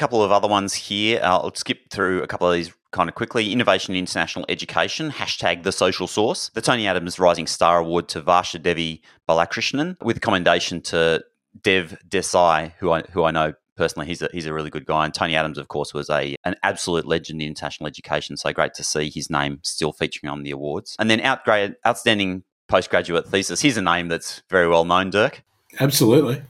Couple 0.00 0.24
of 0.24 0.32
other 0.32 0.48
ones 0.48 0.72
here. 0.72 1.20
Uh, 1.22 1.40
I'll 1.40 1.54
skip 1.54 1.90
through 1.90 2.22
a 2.22 2.26
couple 2.26 2.48
of 2.48 2.54
these 2.54 2.72
kind 2.90 3.10
of 3.10 3.14
quickly. 3.14 3.52
Innovation 3.52 3.94
in 3.94 3.98
International 3.98 4.46
Education, 4.48 5.10
hashtag 5.10 5.62
the 5.62 5.72
social 5.72 6.06
source. 6.06 6.50
The 6.54 6.62
Tony 6.62 6.86
Adams 6.86 7.18
Rising 7.18 7.46
Star 7.46 7.80
Award 7.80 8.08
to 8.08 8.22
Varsha 8.22 8.62
Devi 8.62 9.02
Balakrishnan 9.28 10.00
with 10.00 10.16
a 10.16 10.20
commendation 10.20 10.80
to 10.84 11.22
Dev 11.60 11.98
Desai, 12.08 12.72
who 12.78 12.92
I, 12.92 13.02
who 13.12 13.24
I 13.24 13.30
know 13.30 13.52
personally, 13.76 14.06
he's 14.06 14.22
a, 14.22 14.30
he's 14.32 14.46
a 14.46 14.54
really 14.54 14.70
good 14.70 14.86
guy. 14.86 15.04
And 15.04 15.12
Tony 15.12 15.36
Adams, 15.36 15.58
of 15.58 15.68
course, 15.68 15.92
was 15.92 16.08
a 16.08 16.34
an 16.46 16.54
absolute 16.62 17.06
legend 17.06 17.42
in 17.42 17.48
international 17.48 17.86
education. 17.86 18.38
So 18.38 18.54
great 18.54 18.72
to 18.74 18.82
see 18.82 19.10
his 19.10 19.28
name 19.28 19.60
still 19.62 19.92
featuring 19.92 20.30
on 20.30 20.44
the 20.44 20.50
awards. 20.50 20.96
And 20.98 21.10
then 21.10 21.20
outgrade, 21.20 21.76
outstanding 21.86 22.44
postgraduate 22.68 23.26
thesis. 23.26 23.60
Here's 23.60 23.76
a 23.76 23.82
name 23.82 24.08
that's 24.08 24.42
very 24.48 24.66
well 24.66 24.86
known, 24.86 25.10
Dirk. 25.10 25.42
Absolutely. 25.78 26.40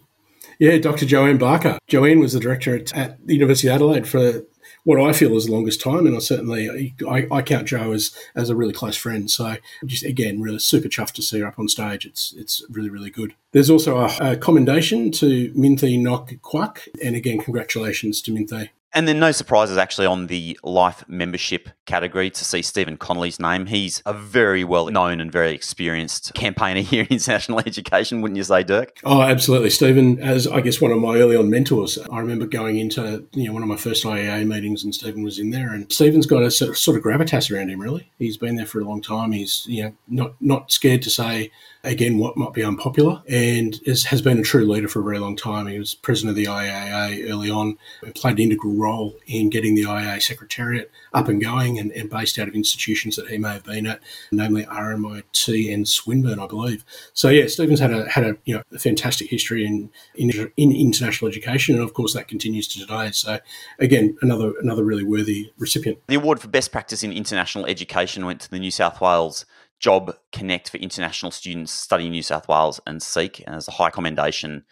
Yeah, 0.61 0.77
Dr. 0.77 1.07
Joanne 1.07 1.39
Barker. 1.39 1.79
Joanne 1.89 2.21
was 2.21 2.35
the 2.35 2.39
director 2.39 2.77
at, 2.77 2.93
at 2.95 3.27
the 3.27 3.33
University 3.33 3.69
of 3.69 3.77
Adelaide 3.77 4.07
for 4.07 4.43
what 4.85 5.01
I 5.01 5.15
feel 5.15 5.35
is 5.37 5.47
the 5.47 5.53
longest 5.53 5.81
time, 5.81 6.07
and 6.07 6.15
I 6.15 6.19
certainly 6.19 6.95
I, 7.09 7.27
I, 7.33 7.41
count 7.41 7.67
Joe 7.67 7.93
as 7.93 8.15
as 8.37 8.51
a 8.51 8.57
really 8.57 8.75
close 8.75 8.97
friend. 8.97 9.31
So 9.31 9.57
just 9.87 10.05
again, 10.05 10.43
really 10.43 10.59
super 10.59 10.89
chuffed 10.89 11.13
to 11.13 11.23
see 11.23 11.41
her 11.41 11.47
up 11.47 11.59
on 11.59 11.69
stage. 11.69 12.05
It's 12.05 12.35
it's 12.37 12.63
really 12.71 12.91
really 12.91 13.11
good. 13.11 13.35
There's 13.53 13.71
also 13.71 13.99
a, 13.99 14.11
a 14.21 14.37
commendation 14.37 15.11
to 15.13 15.51
Minthe 15.55 15.99
Nok 15.99 16.35
Kwak, 16.43 16.89
and 17.03 17.17
again, 17.17 17.39
congratulations 17.39 18.21
to 18.23 18.31
Minthe. 18.31 18.69
And 18.93 19.07
then 19.07 19.21
no 19.21 19.31
surprises 19.31 19.77
actually 19.77 20.07
on 20.07 20.27
the 20.27 20.59
life 20.65 21.05
membership 21.07 21.69
category 21.87 22.31
to 22.31 22.45
see 22.45 22.63
Stephen 22.63 22.97
Connolly's 22.97 23.39
name. 23.39 23.67
He's 23.67 24.03
a 24.05 24.13
very 24.13 24.65
well 24.65 24.89
known 24.89 25.21
and 25.21 25.31
very 25.31 25.53
experienced 25.53 26.35
campaigner 26.35 26.81
here 26.91 27.03
in 27.03 27.09
international 27.09 27.61
education, 27.61 28.21
wouldn't 28.21 28.37
you 28.37 28.45
say, 28.45 28.65
Dirk? 28.65 28.99
Oh, 29.05 29.23
absolutely. 29.23 29.71
Stephen, 29.71 30.19
as 30.21 30.47
I 30.47 30.61
guess 30.61 30.81
one 30.81 30.91
of 30.91 30.99
my 30.99 31.17
early 31.17 31.37
on 31.37 31.51
mentors, 31.51 31.99
I 32.11 32.19
remember 32.19 32.47
going 32.47 32.79
into 32.79 33.25
you 33.33 33.47
know 33.47 33.53
one 33.53 33.63
of 33.63 33.69
my 33.69 33.77
first 33.77 34.05
IEA 34.05 34.47
meetings 34.47 34.83
and 34.83 34.95
Stephen 34.95 35.23
was 35.23 35.39
in 35.39 35.51
there 35.51 35.73
and 35.73 35.91
Stephen's 35.93 36.27
got 36.27 36.43
a 36.43 36.51
sort 36.51 36.97
of 36.97 37.03
gravitas 37.03 37.55
around 37.55 37.71
him 37.71 37.81
really. 37.81 38.11
He's 38.19 38.37
been 38.37 38.57
there 38.57 38.67
for 38.67 38.81
a 38.81 38.85
long 38.85 39.03
time. 39.03 39.33
He's 39.33 39.65
you 39.67 39.85
know 39.85 39.95
not 40.09 40.35
not 40.41 40.73
scared 40.73 41.03
to 41.03 41.11
say 41.11 41.51
again 41.85 42.19
what 42.19 42.37
might 42.37 42.53
be 42.53 42.63
unpopular 42.63 43.23
and 43.29 43.81
is, 43.85 44.05
has 44.05 44.21
been 44.21 44.39
a 44.39 44.43
true 44.43 44.71
leader 44.71 44.89
for 44.89 45.01
a 45.01 45.05
very 45.05 45.19
long 45.19 45.37
time. 45.37 45.67
He 45.67 45.79
was 45.79 45.95
president 45.95 46.31
of 46.31 46.37
the 46.37 46.45
IAA 46.45 47.31
early 47.31 47.51
on 47.51 47.79
played 48.15 48.39
an 48.39 48.45
integral 48.45 48.75
role 48.81 49.17
in 49.27 49.51
getting 49.51 49.75
the 49.75 49.83
IAA 49.83 50.23
secretariat 50.23 50.91
up 51.13 51.29
and 51.29 51.41
going 51.41 51.79
and, 51.79 51.93
and, 51.93 52.11
based 52.11 52.39
out 52.39 52.49
of 52.49 52.55
institutions 52.55 53.17
that 53.17 53.29
he 53.29 53.39
may 53.39 53.53
have 53.53 53.65
been 53.65 53.87
at, 53.87 54.01
namely 54.33 54.65
RMIT 54.65 55.73
and 55.73 55.87
Swinburne, 55.87 56.41
I 56.41 56.47
believe. 56.47 56.85
So 57.13 57.29
yeah, 57.29 57.47
Stephen's 57.47 57.81
had 57.81 57.93
a 57.93 58.09
had 58.09 58.25
a 58.25 58.37
you 58.45 58.55
know 58.55 58.63
a 58.73 58.79
fantastic 58.79 59.31
history 59.31 59.65
in, 59.65 59.91
in 60.15 60.31
in 60.57 60.73
international 60.73 61.29
education, 61.29 61.75
and 61.75 61.85
of 61.85 61.95
course 61.95 62.15
that 62.15 62.29
continues 62.29 62.67
to 62.69 62.81
today. 62.81 63.11
So 63.13 63.39
again, 63.79 64.17
another 64.23 64.53
another 64.61 64.85
really 64.85 65.05
worthy 65.05 65.53
recipient. 65.59 65.99
The 66.07 66.17
award 66.17 66.41
for 66.41 66.49
best 66.49 66.73
practice 66.73 67.03
in 67.03 67.13
international 67.13 67.67
education 67.67 68.25
went 68.27 68.41
to 68.43 68.51
the 68.51 68.59
New 68.59 68.71
South 68.71 69.01
Wales 69.01 69.45
Job 69.79 70.15
Connect 70.33 70.71
for 70.71 70.77
international 70.77 71.33
students 71.33 71.73
studying 71.73 72.13
New 72.13 72.23
South 72.23 72.49
Wales 72.49 72.81
and 72.87 73.03
SEEK, 73.03 73.45
and 73.47 73.57
as 73.57 73.69
a 73.69 73.73
high 73.73 73.91
commendation 73.91 74.65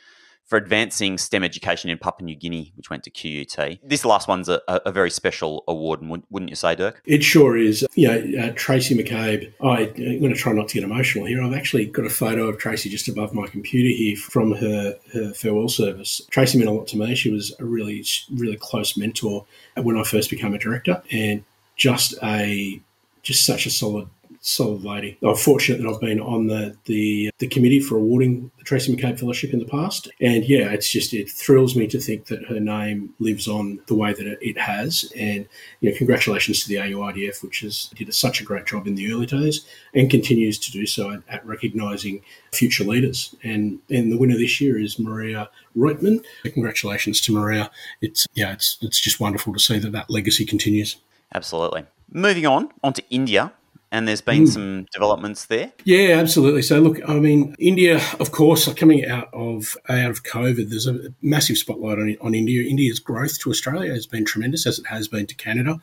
for 0.49 0.57
advancing 0.57 1.19
STEM 1.19 1.45
education 1.45 1.91
in 1.91 1.99
Papua 1.99 2.25
New 2.25 2.35
Guinea, 2.35 2.73
which 2.75 2.89
went 2.89 3.05
to 3.05 3.11
QUT. 3.11 3.79
This 3.85 4.05
last 4.05 4.29
one's 4.29 4.49
a, 4.49 4.61
a 4.67 4.91
very 4.91 5.11
special 5.11 5.63
award, 5.69 6.01
wouldn't 6.31 6.49
you 6.49 6.57
say, 6.57 6.75
Dirk? 6.75 7.03
It 7.05 7.23
sure 7.23 7.57
is. 7.57 7.87
You 7.95 8.09
know, 8.09 8.45
uh, 8.45 8.53
Tracy 8.57 8.97
McCabe, 8.97 9.53
I, 9.63 9.83
am 9.83 10.21
going 10.21 10.33
to 10.33 10.35
try 10.35 10.53
not 10.53 10.69
to 10.69 10.75
get 10.75 10.85
emotional 10.85 11.27
here. 11.27 11.43
I've 11.43 11.53
actually 11.53 11.85
got 11.87 12.07
a 12.07 12.11
photo 12.11 12.49
of 12.49 12.57
Tracy 12.59 12.89
just 12.89 13.09
above 13.09 13.35
my 13.35 13.47
computer 13.47 13.95
here 13.95 14.17
from 14.17 14.53
her, 14.53 14.99
her 15.13 15.35
farewell 15.35 15.69
service. 15.69 16.23
Tracy 16.31 16.59
meant 16.59 16.71
a 16.71 16.73
lot 16.73 16.87
to 16.89 16.97
me. 16.97 17.15
She 17.15 17.31
was 17.31 17.55
a 17.61 17.65
really, 17.65 18.05
really 18.35 18.57
close 18.57 18.97
mentor 18.97 19.45
when 19.77 19.99
I 19.99 20.03
first 20.03 20.31
became 20.31 20.55
a 20.55 20.59
director 20.59 21.03
and 21.13 21.45
just 21.77 22.15
a 22.23 22.81
just 23.23 23.45
such 23.45 23.67
a 23.67 23.71
solid 23.71 24.09
solid 24.49 24.83
lady. 24.83 25.19
I'm 25.23 25.37
fortunate 25.37 25.83
that 25.83 25.89
I've 25.89 26.01
been 26.01 26.21
on 26.21 26.47
the, 26.47 26.77
the 26.87 27.31
the 27.39 27.47
committee 27.47 27.81
for 27.81 27.97
awarding 27.97 28.51
the 28.57 28.65
Tracy 28.65 28.95
McCabe 28.95 29.21
Fellowship 29.21 29.53
in 29.53 29.59
the 29.59 29.67
past, 29.67 30.09
and 30.21 30.45
yeah, 30.45 30.71
it's 30.71 30.89
just 30.89 31.13
it 31.13 31.31
thrills 31.31 31.77
me 31.77 31.87
to 31.89 32.01
think 32.01 32.27
that 32.27 32.45
her 32.47 32.59
name 32.59 33.15
lives 33.19 33.47
on 33.47 33.81
the 33.87 33.95
way 33.95 34.13
that 34.13 34.39
it 34.41 34.59
has. 34.59 35.13
And 35.17 35.47
you 35.81 35.91
know, 35.91 35.97
congratulations 35.97 36.63
to 36.63 36.69
the 36.69 36.77
AUIDF, 36.77 37.43
which 37.43 37.61
has 37.61 37.91
did 37.95 38.13
such 38.15 38.41
a 38.41 38.45
great 38.45 38.67
job 38.67 38.87
in 38.87 38.95
the 38.95 39.13
early 39.13 39.27
days 39.27 39.67
and 39.95 40.11
continues 40.11 40.59
to 40.59 40.73
do 40.73 40.87
so 40.87 41.11
at, 41.11 41.21
at 41.29 41.47
recognising 41.47 42.23
future 42.53 42.85
leaders. 42.85 43.35
And 43.43 43.81
and 43.91 44.11
the 44.11 44.19
winner 44.19 44.37
this 44.37 44.61
year 44.61 44.79
is 44.79 44.99
Maria 44.99 45.51
Reutman. 45.77 46.25
Congratulations 46.43 47.21
to 47.23 47.33
Maria. 47.33 47.71
It's 48.01 48.27
yeah, 48.33 48.53
it's 48.53 48.79
it's 48.81 49.01
just 49.01 49.21
wonderful 49.21 49.53
to 49.53 49.61
see 49.61 49.79
that 49.79 49.93
that 49.93 50.09
legacy 50.09 50.47
continues. 50.47 50.97
Absolutely. 51.35 51.85
Moving 52.11 52.47
on, 52.47 52.71
on 52.83 52.95
to 52.95 53.05
India 53.11 53.53
and 53.91 54.07
there's 54.07 54.21
been 54.21 54.45
mm. 54.45 54.49
some 54.49 54.87
developments 54.93 55.47
there. 55.47 55.73
Yeah, 55.85 56.19
absolutely. 56.19 56.63
So 56.63 56.81
look, 56.81 57.01
I 57.09 57.15
mean, 57.15 57.55
India, 57.59 58.01
of 58.21 58.33
course, 58.33 58.73
coming 58.75 59.07
out 59.07 59.29
of 59.33 59.77
out 59.89 60.11
of 60.11 60.23
COVID, 60.25 60.71
there's 60.71 60.87
a 60.87 61.15
massive 61.23 61.59
spotlight 61.59 61.99
on, 61.99 62.17
on 62.21 62.35
India. 62.35 62.69
India's 62.69 63.01
growth 63.01 63.39
to 63.41 63.51
Australia 63.51 63.93
has 63.93 64.07
been 64.07 64.25
tremendous, 64.25 64.67
as 64.67 64.79
it 64.79 64.87
has 64.87 65.09
been 65.09 65.27
to 65.27 65.35
Canada, 65.35 65.79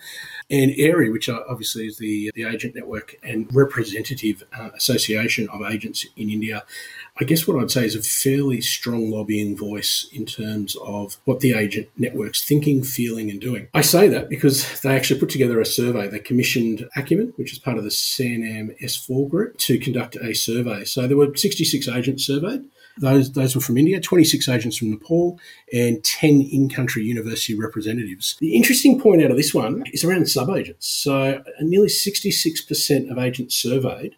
and 0.49 0.71
AAERI, 0.71 1.11
which 1.11 1.29
obviously 1.29 1.87
is 1.87 1.97
the 1.97 2.31
the 2.35 2.43
agent 2.43 2.75
network 2.75 3.15
and 3.23 3.53
representative 3.53 4.43
uh, 4.57 4.69
association 4.75 5.49
of 5.49 5.61
agents 5.61 6.05
in 6.15 6.29
India, 6.29 6.63
I 7.17 7.23
guess 7.23 7.47
what 7.47 7.61
I'd 7.61 7.71
say 7.71 7.85
is 7.85 7.95
a 7.95 8.01
fairly 8.01 8.59
strong 8.59 9.09
lobbying 9.09 9.55
voice 9.55 10.07
in 10.11 10.25
terms 10.25 10.75
of 10.81 11.17
what 11.23 11.39
the 11.39 11.53
agent 11.53 11.87
network's 11.97 12.43
thinking, 12.43 12.83
feeling, 12.83 13.29
and 13.29 13.39
doing. 13.39 13.69
I 13.73 13.81
say 13.81 14.09
that 14.09 14.27
because 14.27 14.81
they 14.81 14.93
actually 14.93 15.21
put 15.21 15.29
together 15.29 15.61
a 15.61 15.65
survey. 15.65 16.07
They 16.09 16.19
commissioned 16.19 16.89
Acumen, 16.95 17.31
which 17.37 17.53
is 17.53 17.59
part 17.59 17.77
of 17.77 17.85
the 17.85 17.91
CNM 17.99 18.79
S4 18.81 19.29
group, 19.29 19.57
to 19.59 19.77
conduct 19.79 20.15
a 20.17 20.33
survey. 20.33 20.83
So 20.85 21.07
there 21.07 21.17
were 21.17 21.35
66 21.35 21.87
agents 21.87 22.25
surveyed. 22.25 22.65
Those, 22.97 23.33
those 23.33 23.55
were 23.55 23.61
from 23.61 23.77
India, 23.77 23.99
26 23.99 24.47
agents 24.47 24.77
from 24.77 24.91
Nepal, 24.91 25.37
and 25.73 26.01
10 26.03 26.41
in 26.41 26.69
country 26.69 27.03
university 27.03 27.53
representatives. 27.53 28.37
The 28.39 28.55
interesting 28.55 29.01
point 29.01 29.21
out 29.21 29.31
of 29.31 29.37
this 29.37 29.53
one 29.53 29.83
is 29.91 30.05
around 30.05 30.29
sub 30.29 30.49
agents. 30.49 30.87
So, 30.87 31.43
nearly 31.59 31.89
66% 31.89 33.11
of 33.11 33.17
agents 33.17 33.55
surveyed 33.55 34.15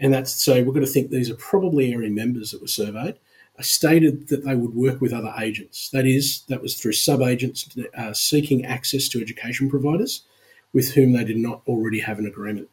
and 0.00 0.12
that's 0.12 0.32
so 0.32 0.54
we're 0.54 0.72
going 0.72 0.80
to 0.80 0.90
think 0.90 1.10
these 1.10 1.30
are 1.30 1.36
probably 1.36 1.92
AAERI 1.92 2.10
members 2.10 2.50
that 2.50 2.62
were 2.62 2.66
surveyed, 2.66 3.18
stated 3.60 4.28
that 4.28 4.44
they 4.46 4.54
would 4.54 4.74
work 4.74 5.02
with 5.02 5.12
other 5.12 5.34
agents. 5.38 5.90
That 5.90 6.06
is, 6.06 6.44
that 6.48 6.62
was 6.62 6.74
through 6.74 6.94
sub 6.94 7.20
agents 7.20 7.68
uh, 7.94 8.14
seeking 8.14 8.64
access 8.64 9.06
to 9.08 9.20
education 9.20 9.68
providers 9.68 10.22
with 10.72 10.94
whom 10.94 11.12
they 11.12 11.24
did 11.24 11.36
not 11.36 11.60
already 11.66 12.00
have 12.00 12.18
an 12.18 12.26
agreement. 12.26 12.70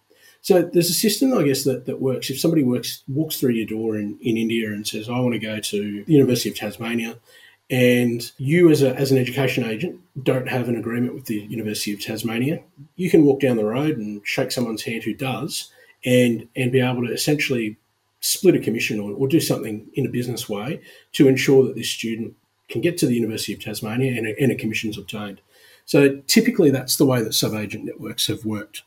So 0.47 0.61
there's 0.61 0.89
a 0.89 0.93
system, 0.93 1.37
I 1.37 1.43
guess, 1.43 1.65
that, 1.65 1.87
that 1.87 1.99
works. 1.99 2.29
If 2.29 2.39
somebody 2.39 2.63
works 2.63 3.03
walks 3.09 3.37
through 3.37 3.49
your 3.49 3.65
door 3.65 3.97
in, 3.97 4.17
in 4.21 4.37
India 4.37 4.69
and 4.69 4.87
says, 4.87 5.09
I 5.09 5.19
want 5.19 5.33
to 5.33 5.39
go 5.39 5.59
to 5.59 6.05
the 6.05 6.13
University 6.13 6.47
of 6.47 6.55
Tasmania 6.55 7.17
and 7.69 8.31
you 8.37 8.69
as, 8.69 8.81
a, 8.81 8.95
as 8.95 9.11
an 9.11 9.17
education 9.17 9.65
agent 9.65 9.99
don't 10.23 10.47
have 10.47 10.69
an 10.69 10.77
agreement 10.77 11.15
with 11.15 11.25
the 11.25 11.41
University 11.49 11.91
of 11.91 12.01
Tasmania, 12.01 12.63
you 12.95 13.09
can 13.09 13.25
walk 13.25 13.41
down 13.41 13.57
the 13.57 13.65
road 13.65 13.97
and 13.97 14.25
shake 14.25 14.53
someone's 14.53 14.83
hand 14.83 15.03
who 15.03 15.13
does 15.13 15.69
and, 16.05 16.47
and 16.55 16.71
be 16.71 16.79
able 16.79 17.05
to 17.05 17.11
essentially 17.11 17.75
split 18.21 18.55
a 18.55 18.59
commission 18.59 19.01
or, 19.01 19.11
or 19.11 19.27
do 19.27 19.41
something 19.41 19.85
in 19.95 20.05
a 20.05 20.09
business 20.09 20.47
way 20.47 20.79
to 21.11 21.27
ensure 21.27 21.65
that 21.65 21.75
this 21.75 21.89
student 21.89 22.35
can 22.69 22.79
get 22.79 22.97
to 22.99 23.05
the 23.05 23.15
University 23.15 23.51
of 23.51 23.59
Tasmania 23.59 24.17
and 24.17 24.25
a, 24.25 24.41
and 24.41 24.53
a 24.53 24.55
commission 24.55 24.89
is 24.91 24.97
obtained. 24.97 25.41
So 25.83 26.21
typically 26.25 26.69
that's 26.69 26.95
the 26.95 27.05
way 27.05 27.21
that 27.21 27.33
sub-agent 27.33 27.83
networks 27.83 28.27
have 28.27 28.45
worked. 28.45 28.83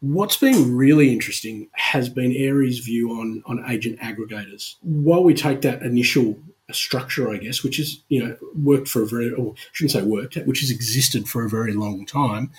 What's 0.00 0.36
been 0.36 0.76
really 0.76 1.12
interesting 1.12 1.68
has 1.72 2.08
been 2.08 2.32
AAERI's 2.32 2.78
view 2.78 3.10
on, 3.10 3.42
on 3.44 3.62
agent 3.70 4.00
aggregators. 4.00 4.76
While 4.80 5.22
we 5.22 5.34
take 5.34 5.60
that 5.60 5.82
initial 5.82 6.38
structure, 6.72 7.30
I 7.30 7.36
guess, 7.36 7.62
which 7.62 7.76
has 7.76 8.02
you 8.08 8.24
know 8.24 8.36
worked 8.54 8.88
for 8.88 9.02
a 9.02 9.06
very, 9.06 9.30
or 9.30 9.52
I 9.52 9.60
shouldn't 9.72 9.92
say 9.92 10.02
worked, 10.02 10.36
which 10.46 10.60
has 10.60 10.70
existed 10.70 11.28
for 11.28 11.44
a 11.44 11.50
very 11.50 11.74
long 11.74 12.06
time. 12.06 12.50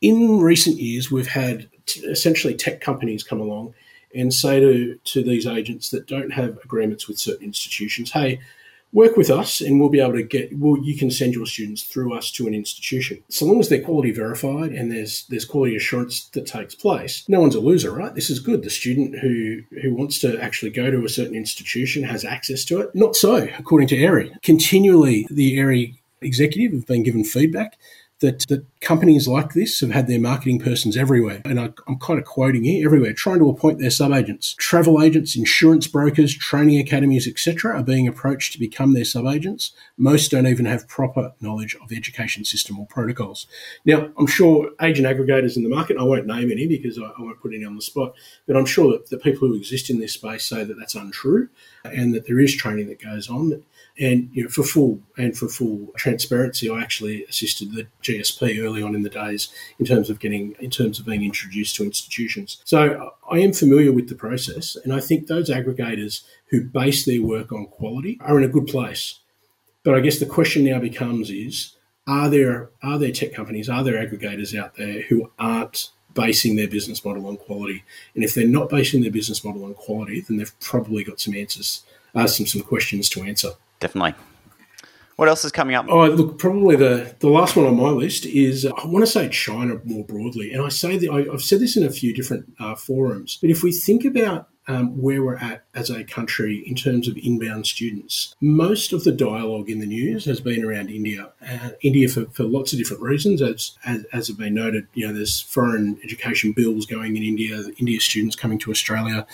In 0.00 0.40
recent 0.40 0.78
years, 0.78 1.10
we've 1.10 1.26
had 1.26 1.68
t- 1.84 2.00
essentially 2.00 2.54
tech 2.54 2.80
companies 2.80 3.22
come 3.22 3.40
along 3.40 3.74
and 4.14 4.32
say 4.32 4.60
to 4.60 4.98
to 5.04 5.22
these 5.22 5.46
agents 5.46 5.90
that 5.90 6.06
don't 6.06 6.32
have 6.32 6.58
agreements 6.64 7.06
with 7.08 7.18
certain 7.18 7.44
institutions, 7.44 8.12
"Hey, 8.12 8.40
work 8.92 9.16
with 9.16 9.30
us 9.30 9.60
and 9.60 9.78
we'll 9.78 9.88
be 9.88 10.00
able 10.00 10.14
to 10.14 10.22
get 10.22 10.56
well 10.58 10.76
you 10.82 10.96
can 10.96 11.10
send 11.10 11.34
your 11.34 11.46
students 11.46 11.82
through 11.82 12.12
us 12.12 12.30
to 12.32 12.46
an 12.46 12.54
institution. 12.54 13.22
So 13.28 13.46
long 13.46 13.60
as 13.60 13.68
they're 13.68 13.82
quality 13.82 14.10
verified 14.10 14.72
and 14.72 14.90
there's 14.90 15.26
there's 15.26 15.44
quality 15.44 15.76
assurance 15.76 16.28
that 16.30 16.46
takes 16.46 16.74
place 16.74 17.24
no 17.28 17.40
one's 17.40 17.54
a 17.54 17.60
loser 17.60 17.92
right? 17.92 18.14
This 18.14 18.30
is 18.30 18.40
good. 18.40 18.62
The 18.62 18.70
student 18.70 19.18
who 19.18 19.62
who 19.82 19.94
wants 19.94 20.18
to 20.20 20.40
actually 20.42 20.72
go 20.72 20.90
to 20.90 21.04
a 21.04 21.08
certain 21.08 21.34
institution 21.34 22.02
has 22.04 22.24
access 22.24 22.64
to 22.66 22.80
it. 22.80 22.94
Not 22.94 23.16
so 23.16 23.48
according 23.58 23.88
to 23.88 23.96
AAERI 23.96 24.42
continually 24.42 25.26
the 25.30 25.58
AAERI 25.58 25.96
executive 26.22 26.72
have 26.72 26.86
been 26.86 27.02
given 27.02 27.24
feedback 27.24 27.78
that, 28.20 28.46
that 28.48 28.64
companies 28.80 29.26
like 29.26 29.54
this 29.54 29.80
have 29.80 29.90
had 29.90 30.06
their 30.06 30.20
marketing 30.20 30.58
persons 30.58 30.96
everywhere. 30.96 31.40
And 31.44 31.58
I, 31.58 31.70
am 31.88 31.98
kind 31.98 32.18
of 32.18 32.26
quoting 32.26 32.64
here 32.64 32.86
everywhere, 32.86 33.14
trying 33.14 33.38
to 33.38 33.48
appoint 33.48 33.78
their 33.78 33.90
sub 33.90 34.12
agents. 34.12 34.54
Travel 34.58 35.02
agents, 35.02 35.36
insurance 35.36 35.86
brokers, 35.86 36.34
training 36.36 36.78
academies, 36.78 37.26
etc., 37.26 37.76
are 37.78 37.82
being 37.82 38.06
approached 38.06 38.52
to 38.52 38.58
become 38.58 38.92
their 38.92 39.06
sub 39.06 39.26
agents. 39.26 39.72
Most 39.96 40.30
don't 40.30 40.46
even 40.46 40.66
have 40.66 40.86
proper 40.86 41.32
knowledge 41.40 41.74
of 41.80 41.88
the 41.88 41.96
education 41.96 42.44
system 42.44 42.78
or 42.78 42.86
protocols. 42.86 43.46
Now, 43.86 44.10
I'm 44.18 44.26
sure 44.26 44.70
agent 44.82 45.08
aggregators 45.08 45.56
in 45.56 45.62
the 45.62 45.70
market, 45.70 45.96
I 45.96 46.02
won't 46.02 46.26
name 46.26 46.50
any 46.50 46.66
because 46.66 46.98
I, 46.98 47.04
I 47.04 47.22
won't 47.22 47.40
put 47.40 47.54
any 47.54 47.64
on 47.64 47.76
the 47.76 47.82
spot, 47.82 48.14
but 48.46 48.56
I'm 48.56 48.66
sure 48.66 48.92
that 48.92 49.08
the 49.08 49.18
people 49.18 49.48
who 49.48 49.54
exist 49.54 49.88
in 49.88 49.98
this 49.98 50.12
space 50.12 50.44
say 50.44 50.62
that 50.64 50.78
that's 50.78 50.94
untrue 50.94 51.48
and 51.84 52.14
that 52.14 52.26
there 52.26 52.38
is 52.38 52.54
training 52.54 52.88
that 52.88 53.02
goes 53.02 53.30
on. 53.30 53.62
And 53.98 54.30
you 54.32 54.44
know, 54.44 54.48
for 54.48 54.62
full 54.62 55.00
and 55.18 55.36
for 55.36 55.48
full 55.48 55.88
transparency, 55.96 56.70
I 56.70 56.80
actually 56.80 57.24
assisted 57.24 57.72
the 57.72 57.86
GSP 58.02 58.62
early 58.62 58.82
on 58.82 58.94
in 58.94 59.02
the 59.02 59.10
days 59.10 59.48
in 59.78 59.86
terms 59.86 60.08
of 60.08 60.20
getting 60.20 60.54
in 60.60 60.70
terms 60.70 60.98
of 60.98 61.06
being 61.06 61.24
introduced 61.24 61.76
to 61.76 61.84
institutions. 61.84 62.62
So 62.64 63.12
I 63.30 63.38
am 63.38 63.52
familiar 63.52 63.92
with 63.92 64.08
the 64.08 64.14
process, 64.14 64.76
and 64.84 64.92
I 64.92 65.00
think 65.00 65.26
those 65.26 65.50
aggregators 65.50 66.22
who 66.46 66.64
base 66.64 67.04
their 67.04 67.22
work 67.22 67.52
on 67.52 67.66
quality 67.66 68.18
are 68.22 68.38
in 68.38 68.44
a 68.44 68.48
good 68.48 68.66
place. 68.66 69.18
But 69.82 69.94
I 69.94 70.00
guess 70.00 70.18
the 70.18 70.26
question 70.26 70.64
now 70.64 70.78
becomes: 70.78 71.30
is 71.30 71.76
are 72.06 72.30
there 72.30 72.70
are 72.82 72.98
there 72.98 73.12
tech 73.12 73.34
companies, 73.34 73.68
are 73.68 73.84
there 73.84 73.94
aggregators 74.06 74.58
out 74.58 74.76
there 74.76 75.02
who 75.02 75.30
aren't 75.38 75.90
basing 76.14 76.56
their 76.56 76.68
business 76.68 77.04
model 77.04 77.26
on 77.26 77.36
quality? 77.36 77.84
And 78.14 78.24
if 78.24 78.34
they're 78.34 78.46
not 78.46 78.70
basing 78.70 79.02
their 79.02 79.12
business 79.12 79.44
model 79.44 79.64
on 79.64 79.74
quality, 79.74 80.20
then 80.22 80.36
they've 80.36 80.60
probably 80.60 81.04
got 81.04 81.20
some 81.20 81.34
answers, 81.34 81.82
uh, 82.14 82.26
some 82.26 82.46
some 82.46 82.62
questions 82.62 83.08
to 83.10 83.22
answer 83.22 83.50
definitely. 83.80 84.14
What 85.16 85.28
else 85.28 85.44
is 85.44 85.52
coming 85.52 85.76
up? 85.76 85.84
Oh, 85.88 86.06
look, 86.06 86.38
probably 86.38 86.76
the, 86.76 87.14
the 87.18 87.28
last 87.28 87.54
one 87.54 87.66
on 87.66 87.76
my 87.76 87.90
list 87.90 88.24
is 88.24 88.64
I 88.64 88.86
want 88.86 89.04
to 89.04 89.10
say 89.10 89.28
China 89.28 89.78
more 89.84 90.04
broadly. 90.04 90.50
And 90.52 90.62
I 90.62 90.70
say 90.70 90.96
that 90.96 91.10
I, 91.10 91.30
have 91.30 91.42
said 91.42 91.60
this 91.60 91.76
in 91.76 91.84
a 91.84 91.90
few 91.90 92.14
different 92.14 92.54
uh, 92.58 92.74
forums, 92.74 93.36
but 93.38 93.50
if 93.50 93.62
we 93.62 93.70
think 93.70 94.06
about 94.06 94.48
um, 94.70 95.00
where 95.00 95.22
we're 95.22 95.36
at 95.36 95.64
as 95.74 95.90
a 95.90 96.04
country 96.04 96.62
in 96.66 96.74
terms 96.74 97.08
of 97.08 97.16
inbound 97.16 97.66
students. 97.66 98.34
Most 98.40 98.92
of 98.92 99.02
the 99.04 99.12
dialogue 99.12 99.68
in 99.68 99.80
the 99.80 99.86
news 99.86 100.24
has 100.26 100.40
been 100.40 100.64
around 100.64 100.90
India. 100.90 101.32
Uh, 101.46 101.70
India 101.82 102.08
for, 102.08 102.26
for 102.26 102.44
lots 102.44 102.72
of 102.72 102.78
different 102.78 103.02
reasons, 103.02 103.42
as, 103.42 103.76
as 103.84 104.04
as 104.12 104.28
have 104.28 104.38
been 104.38 104.54
noted. 104.54 104.86
You 104.94 105.08
know, 105.08 105.14
there's 105.14 105.40
foreign 105.40 105.98
education 106.04 106.52
bills 106.52 106.86
going 106.86 107.16
in 107.16 107.22
India. 107.22 107.62
India 107.78 108.00
students 108.00 108.36
coming 108.36 108.58
to 108.60 108.70
Australia, 108.70 109.26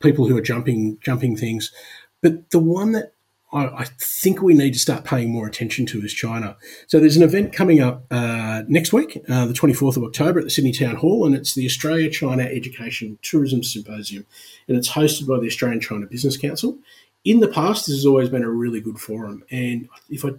people 0.00 0.28
who 0.28 0.36
are 0.36 0.42
jumping 0.42 0.98
jumping 1.00 1.36
things. 1.36 1.72
But 2.20 2.50
the 2.50 2.60
one 2.60 2.92
that 2.92 3.14
I, 3.52 3.84
think 3.98 4.40
we 4.40 4.54
need 4.54 4.72
to 4.72 4.78
start 4.78 5.04
paying 5.04 5.30
more 5.30 5.46
attention 5.46 5.84
to 5.86 6.00
is 6.00 6.12
China. 6.12 6.56
So 6.86 6.98
there's 6.98 7.16
an 7.16 7.22
event 7.22 7.52
coming 7.52 7.80
up 7.80 8.04
uh, 8.10 8.62
next 8.66 8.92
week, 8.92 9.22
uh, 9.28 9.46
the 9.46 9.52
24th 9.52 9.96
of 9.96 10.04
October 10.04 10.38
at 10.38 10.44
the 10.44 10.50
Sydney 10.50 10.72
Town 10.72 10.96
Hall, 10.96 11.26
and 11.26 11.34
it's 11.34 11.54
the 11.54 11.66
Australia 11.66 12.08
China 12.08 12.44
Education 12.44 13.18
Tourism 13.22 13.62
Symposium, 13.62 14.24
and 14.68 14.76
it's 14.76 14.90
hosted 14.90 15.26
by 15.26 15.38
the 15.38 15.46
Australian 15.46 15.80
China 15.80 16.06
Business 16.06 16.36
Council. 16.36 16.78
In 17.24 17.40
the 17.40 17.48
past, 17.48 17.86
this 17.86 17.96
has 17.96 18.06
always 18.06 18.28
been 18.28 18.42
a 18.42 18.50
really 18.50 18.80
good 18.80 18.98
forum, 18.98 19.44
and 19.50 19.88
if 20.08 20.24
I 20.24 20.30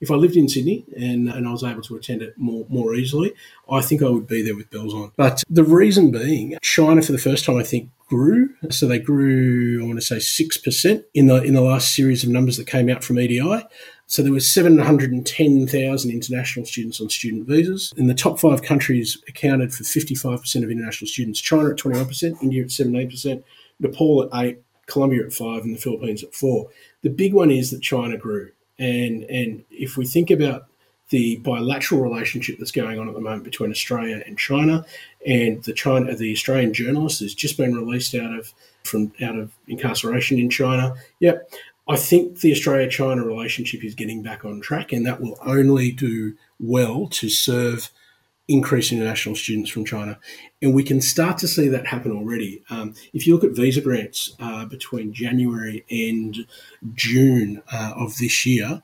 if 0.00 0.10
I 0.10 0.14
lived 0.14 0.36
in 0.36 0.48
Sydney 0.48 0.84
and, 0.96 1.28
and 1.28 1.46
I 1.46 1.52
was 1.52 1.62
able 1.62 1.82
to 1.82 1.96
attend 1.96 2.22
it 2.22 2.36
more 2.36 2.66
more 2.68 2.94
easily, 2.94 3.32
I 3.70 3.80
think 3.80 4.02
I 4.02 4.08
would 4.08 4.26
be 4.26 4.42
there 4.42 4.56
with 4.56 4.70
bells 4.70 4.94
on. 4.94 5.12
But 5.16 5.44
the 5.48 5.64
reason 5.64 6.10
being, 6.10 6.56
China 6.62 7.02
for 7.02 7.12
the 7.12 7.18
first 7.18 7.44
time, 7.44 7.56
I 7.56 7.62
think 7.62 7.90
grew. 8.08 8.50
So 8.70 8.86
they 8.86 8.98
grew, 8.98 9.82
I 9.82 9.86
want 9.86 9.98
to 9.98 10.04
say, 10.04 10.18
six 10.18 10.56
percent 10.56 11.04
in 11.14 11.26
the 11.26 11.42
in 11.42 11.54
the 11.54 11.60
last 11.60 11.94
series 11.94 12.24
of 12.24 12.30
numbers 12.30 12.56
that 12.56 12.66
came 12.66 12.88
out 12.88 13.04
from 13.04 13.18
EDI. 13.18 13.62
So 14.06 14.24
there 14.24 14.32
were 14.32 14.40
710,000 14.40 16.10
international 16.10 16.66
students 16.66 17.00
on 17.00 17.10
student 17.10 17.46
visas. 17.46 17.94
And 17.96 18.10
the 18.10 18.14
top 18.14 18.40
five 18.40 18.60
countries 18.60 19.16
accounted 19.28 19.72
for 19.72 19.84
55% 19.84 20.64
of 20.64 20.68
international 20.68 21.06
students. 21.06 21.40
China 21.40 21.70
at 21.70 21.76
21%, 21.76 22.42
India 22.42 22.64
at 22.64 22.70
17%, 22.70 23.44
Nepal 23.78 24.24
at 24.24 24.30
8 24.34 24.58
Colombia 24.86 25.24
at 25.24 25.32
5 25.32 25.62
and 25.62 25.76
the 25.76 25.80
Philippines 25.80 26.24
at 26.24 26.34
4. 26.34 26.68
The 27.02 27.08
big 27.08 27.32
one 27.32 27.50
is 27.52 27.70
that 27.70 27.82
China 27.82 28.16
grew. 28.16 28.50
And, 28.80 29.24
and 29.24 29.64
if 29.70 29.96
we 29.96 30.06
think 30.06 30.30
about 30.30 30.66
the 31.10 31.36
bilateral 31.38 32.00
relationship 32.00 32.56
that's 32.58 32.70
going 32.70 32.98
on 32.98 33.08
at 33.08 33.14
the 33.14 33.20
moment 33.20 33.44
between 33.44 33.70
Australia 33.70 34.22
and 34.26 34.38
China, 34.38 34.84
and 35.26 35.62
the 35.64 35.72
China 35.72 36.14
the 36.16 36.32
Australian 36.32 36.72
journalist 36.72 37.20
has 37.20 37.34
just 37.34 37.56
been 37.56 37.74
released 37.74 38.14
out 38.14 38.32
of 38.32 38.52
from 38.84 39.12
out 39.22 39.36
of 39.36 39.52
incarceration 39.68 40.38
in 40.38 40.48
China. 40.48 40.94
Yep. 41.20 41.50
I 41.88 41.96
think 41.96 42.40
the 42.40 42.52
Australia 42.52 42.88
China 42.88 43.24
relationship 43.24 43.84
is 43.84 43.94
getting 43.94 44.22
back 44.22 44.44
on 44.44 44.60
track, 44.60 44.92
and 44.92 45.04
that 45.06 45.20
will 45.20 45.38
only 45.44 45.90
do 45.90 46.36
well 46.60 47.08
to 47.08 47.28
serve 47.28 47.90
increase 48.50 48.90
international 48.90 49.36
students 49.36 49.70
from 49.70 49.84
China. 49.84 50.18
And 50.60 50.74
we 50.74 50.82
can 50.82 51.00
start 51.00 51.38
to 51.38 51.48
see 51.48 51.68
that 51.68 51.86
happen 51.86 52.10
already. 52.10 52.62
Um, 52.68 52.94
if 53.12 53.26
you 53.26 53.34
look 53.34 53.44
at 53.44 53.52
visa 53.52 53.80
grants 53.80 54.34
uh, 54.40 54.64
between 54.64 55.12
January 55.12 55.84
and 55.90 56.46
June 56.94 57.62
uh, 57.72 57.92
of 57.96 58.18
this 58.18 58.44
year, 58.44 58.82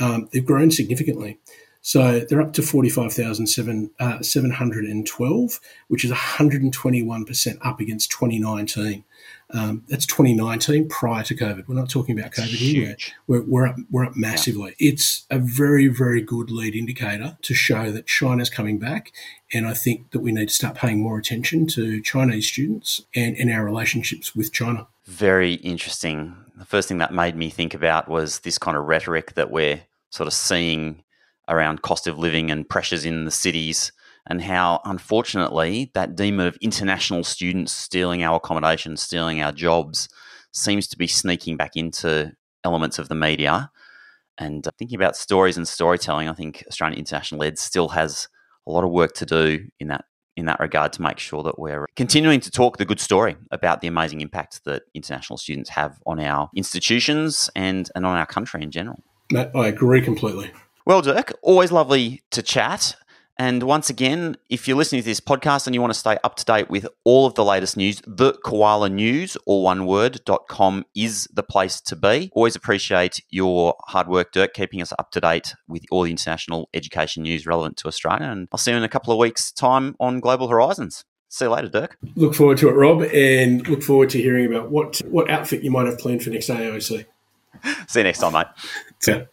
um, 0.00 0.28
they've 0.32 0.44
grown 0.44 0.70
significantly. 0.70 1.38
So 1.82 2.20
they're 2.20 2.40
up 2.40 2.52
to 2.54 2.62
45,712, 2.62 3.90
uh, 4.00 5.58
which 5.88 6.04
is 6.04 6.12
121% 6.12 7.58
up 7.60 7.80
against 7.80 8.12
2019. 8.12 9.04
Um, 9.50 9.82
that's 9.88 10.06
2019 10.06 10.88
prior 10.88 11.24
to 11.24 11.34
COVID. 11.34 11.68
We're 11.68 11.74
not 11.74 11.90
talking 11.90 12.18
about 12.18 12.30
COVID 12.32 12.46
here. 12.46 12.96
We're, 13.26 13.42
we're, 13.42 13.66
up, 13.66 13.76
we're 13.90 14.04
up 14.06 14.16
massively. 14.16 14.76
Yeah. 14.78 14.92
It's 14.92 15.26
a 15.28 15.38
very, 15.40 15.88
very 15.88 16.22
good 16.22 16.50
lead 16.50 16.76
indicator 16.76 17.36
to 17.42 17.52
show 17.52 17.90
that 17.90 18.06
China's 18.06 18.48
coming 18.48 18.78
back. 18.78 19.12
And 19.52 19.66
I 19.66 19.74
think 19.74 20.12
that 20.12 20.20
we 20.20 20.30
need 20.32 20.48
to 20.48 20.54
start 20.54 20.76
paying 20.76 21.02
more 21.02 21.18
attention 21.18 21.66
to 21.68 22.00
Chinese 22.00 22.48
students 22.48 23.02
and, 23.14 23.36
and 23.36 23.50
our 23.50 23.64
relationships 23.64 24.34
with 24.36 24.52
China. 24.52 24.86
Very 25.04 25.54
interesting. 25.54 26.36
The 26.56 26.64
first 26.64 26.86
thing 26.88 26.98
that 26.98 27.12
made 27.12 27.34
me 27.36 27.50
think 27.50 27.74
about 27.74 28.08
was 28.08 28.40
this 28.40 28.56
kind 28.56 28.76
of 28.76 28.84
rhetoric 28.84 29.34
that 29.34 29.50
we're 29.50 29.82
sort 30.10 30.28
of 30.28 30.32
seeing 30.32 31.02
around 31.48 31.82
cost 31.82 32.06
of 32.06 32.18
living 32.18 32.50
and 32.50 32.68
pressures 32.68 33.04
in 33.04 33.24
the 33.24 33.30
cities 33.30 33.92
and 34.26 34.42
how 34.42 34.80
unfortunately 34.84 35.90
that 35.94 36.14
demon 36.14 36.46
of 36.46 36.56
international 36.60 37.24
students 37.24 37.72
stealing 37.72 38.22
our 38.22 38.36
accommodation, 38.36 38.96
stealing 38.96 39.42
our 39.42 39.52
jobs 39.52 40.08
seems 40.52 40.86
to 40.88 40.98
be 40.98 41.06
sneaking 41.06 41.56
back 41.56 41.76
into 41.76 42.32
elements 42.64 42.98
of 42.98 43.08
the 43.08 43.14
media. 43.14 43.70
And 44.38 44.66
uh, 44.66 44.70
thinking 44.78 44.96
about 44.96 45.16
stories 45.16 45.56
and 45.56 45.66
storytelling, 45.66 46.28
I 46.28 46.34
think 46.34 46.64
Australian 46.68 46.98
International 46.98 47.42
Ed 47.42 47.58
still 47.58 47.88
has 47.88 48.28
a 48.66 48.70
lot 48.70 48.84
of 48.84 48.90
work 48.90 49.12
to 49.14 49.26
do 49.26 49.66
in 49.80 49.88
that 49.88 50.04
in 50.34 50.46
that 50.46 50.60
regard 50.60 50.94
to 50.94 51.02
make 51.02 51.18
sure 51.18 51.42
that 51.42 51.58
we're 51.58 51.84
continuing 51.94 52.40
to 52.40 52.50
talk 52.50 52.78
the 52.78 52.86
good 52.86 53.00
story 53.00 53.36
about 53.50 53.82
the 53.82 53.86
amazing 53.86 54.22
impact 54.22 54.64
that 54.64 54.84
international 54.94 55.36
students 55.36 55.68
have 55.68 56.00
on 56.06 56.18
our 56.18 56.48
institutions 56.56 57.50
and, 57.54 57.90
and 57.94 58.06
on 58.06 58.16
our 58.16 58.24
country 58.24 58.62
in 58.62 58.70
general. 58.70 59.02
Matt, 59.30 59.50
I 59.54 59.66
agree 59.68 60.00
completely. 60.00 60.50
Well, 60.84 61.00
Dirk, 61.00 61.32
always 61.42 61.70
lovely 61.70 62.22
to 62.30 62.42
chat. 62.42 62.96
And 63.38 63.62
once 63.62 63.88
again, 63.88 64.36
if 64.50 64.66
you're 64.66 64.76
listening 64.76 65.00
to 65.00 65.06
this 65.06 65.20
podcast 65.20 65.66
and 65.66 65.74
you 65.74 65.80
want 65.80 65.92
to 65.92 65.98
stay 65.98 66.18
up 66.24 66.34
to 66.36 66.44
date 66.44 66.68
with 66.68 66.86
all 67.04 67.24
of 67.24 67.34
the 67.34 67.44
latest 67.44 67.76
news, 67.76 68.02
the 68.06 68.34
koala 68.44 68.88
news, 68.88 69.36
all 69.46 69.62
one 69.62 69.86
word, 69.86 70.20
dot 70.24 70.48
com 70.48 70.84
is 70.94 71.28
the 71.32 71.42
place 71.44 71.80
to 71.82 71.96
be. 71.96 72.30
Always 72.34 72.56
appreciate 72.56 73.22
your 73.30 73.76
hard 73.86 74.08
work, 74.08 74.32
Dirk, 74.32 74.54
keeping 74.54 74.82
us 74.82 74.92
up 74.98 75.12
to 75.12 75.20
date 75.20 75.54
with 75.68 75.84
all 75.90 76.02
the 76.02 76.10
international 76.10 76.68
education 76.74 77.22
news 77.22 77.46
relevant 77.46 77.76
to 77.78 77.88
Australia. 77.88 78.26
And 78.26 78.48
I'll 78.52 78.58
see 78.58 78.72
you 78.72 78.76
in 78.76 78.82
a 78.82 78.88
couple 78.88 79.12
of 79.12 79.18
weeks' 79.18 79.52
time 79.52 79.94
on 80.00 80.18
Global 80.18 80.48
Horizons. 80.48 81.04
See 81.28 81.44
you 81.44 81.50
later, 81.50 81.68
Dirk. 81.68 81.96
Look 82.16 82.34
forward 82.34 82.58
to 82.58 82.68
it, 82.68 82.72
Rob, 82.72 83.02
and 83.02 83.66
look 83.68 83.82
forward 83.82 84.10
to 84.10 84.18
hearing 84.20 84.46
about 84.46 84.70
what 84.70 85.00
what 85.06 85.30
outfit 85.30 85.62
you 85.62 85.70
might 85.70 85.86
have 85.86 85.98
planned 85.98 86.24
for 86.24 86.30
next 86.30 86.48
AOC. 86.48 87.06
See 87.88 88.00
you 88.00 88.04
next 88.04 88.18
time, 88.18 88.32
mate. 88.32 88.46
Yeah. 89.06 89.24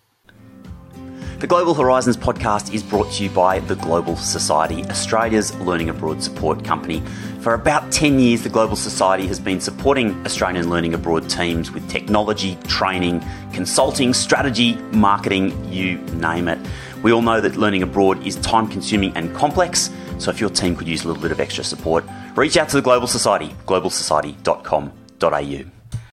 The 1.39 1.47
Global 1.47 1.73
Horizons 1.73 2.17
podcast 2.17 2.73
is 2.73 2.83
brought 2.83 3.13
to 3.13 3.23
you 3.23 3.29
by 3.29 3.59
the 3.59 3.75
Global 3.75 4.17
Society, 4.17 4.83
Australia's 4.89 5.55
learning 5.59 5.87
abroad 5.87 6.21
support 6.21 6.65
company. 6.65 6.99
For 7.39 7.53
about 7.53 7.93
10 7.93 8.19
years, 8.19 8.43
the 8.43 8.49
Global 8.49 8.75
Society 8.75 9.25
has 9.27 9.39
been 9.39 9.61
supporting 9.61 10.21
Australian 10.25 10.69
learning 10.69 10.95
abroad 10.95 11.29
teams 11.29 11.71
with 11.71 11.89
technology, 11.89 12.57
training, 12.67 13.23
consulting, 13.53 14.13
strategy, 14.13 14.75
marketing, 14.91 15.53
you 15.71 15.99
name 16.17 16.49
it. 16.49 16.59
We 17.03 17.13
all 17.13 17.21
know 17.21 17.39
that 17.39 17.55
learning 17.55 17.83
abroad 17.83 18.27
is 18.27 18.35
time 18.35 18.67
consuming 18.67 19.15
and 19.15 19.33
complex, 19.33 19.91
so 20.17 20.31
if 20.31 20.41
your 20.41 20.49
team 20.49 20.75
could 20.75 20.89
use 20.89 21.05
a 21.05 21.07
little 21.07 21.23
bit 21.23 21.31
of 21.31 21.39
extra 21.39 21.63
support, 21.63 22.03
reach 22.35 22.57
out 22.57 22.67
to 22.67 22.75
the 22.75 22.81
Global 22.81 23.07
Society, 23.07 23.55
globalsociety.com.au. 23.65 25.78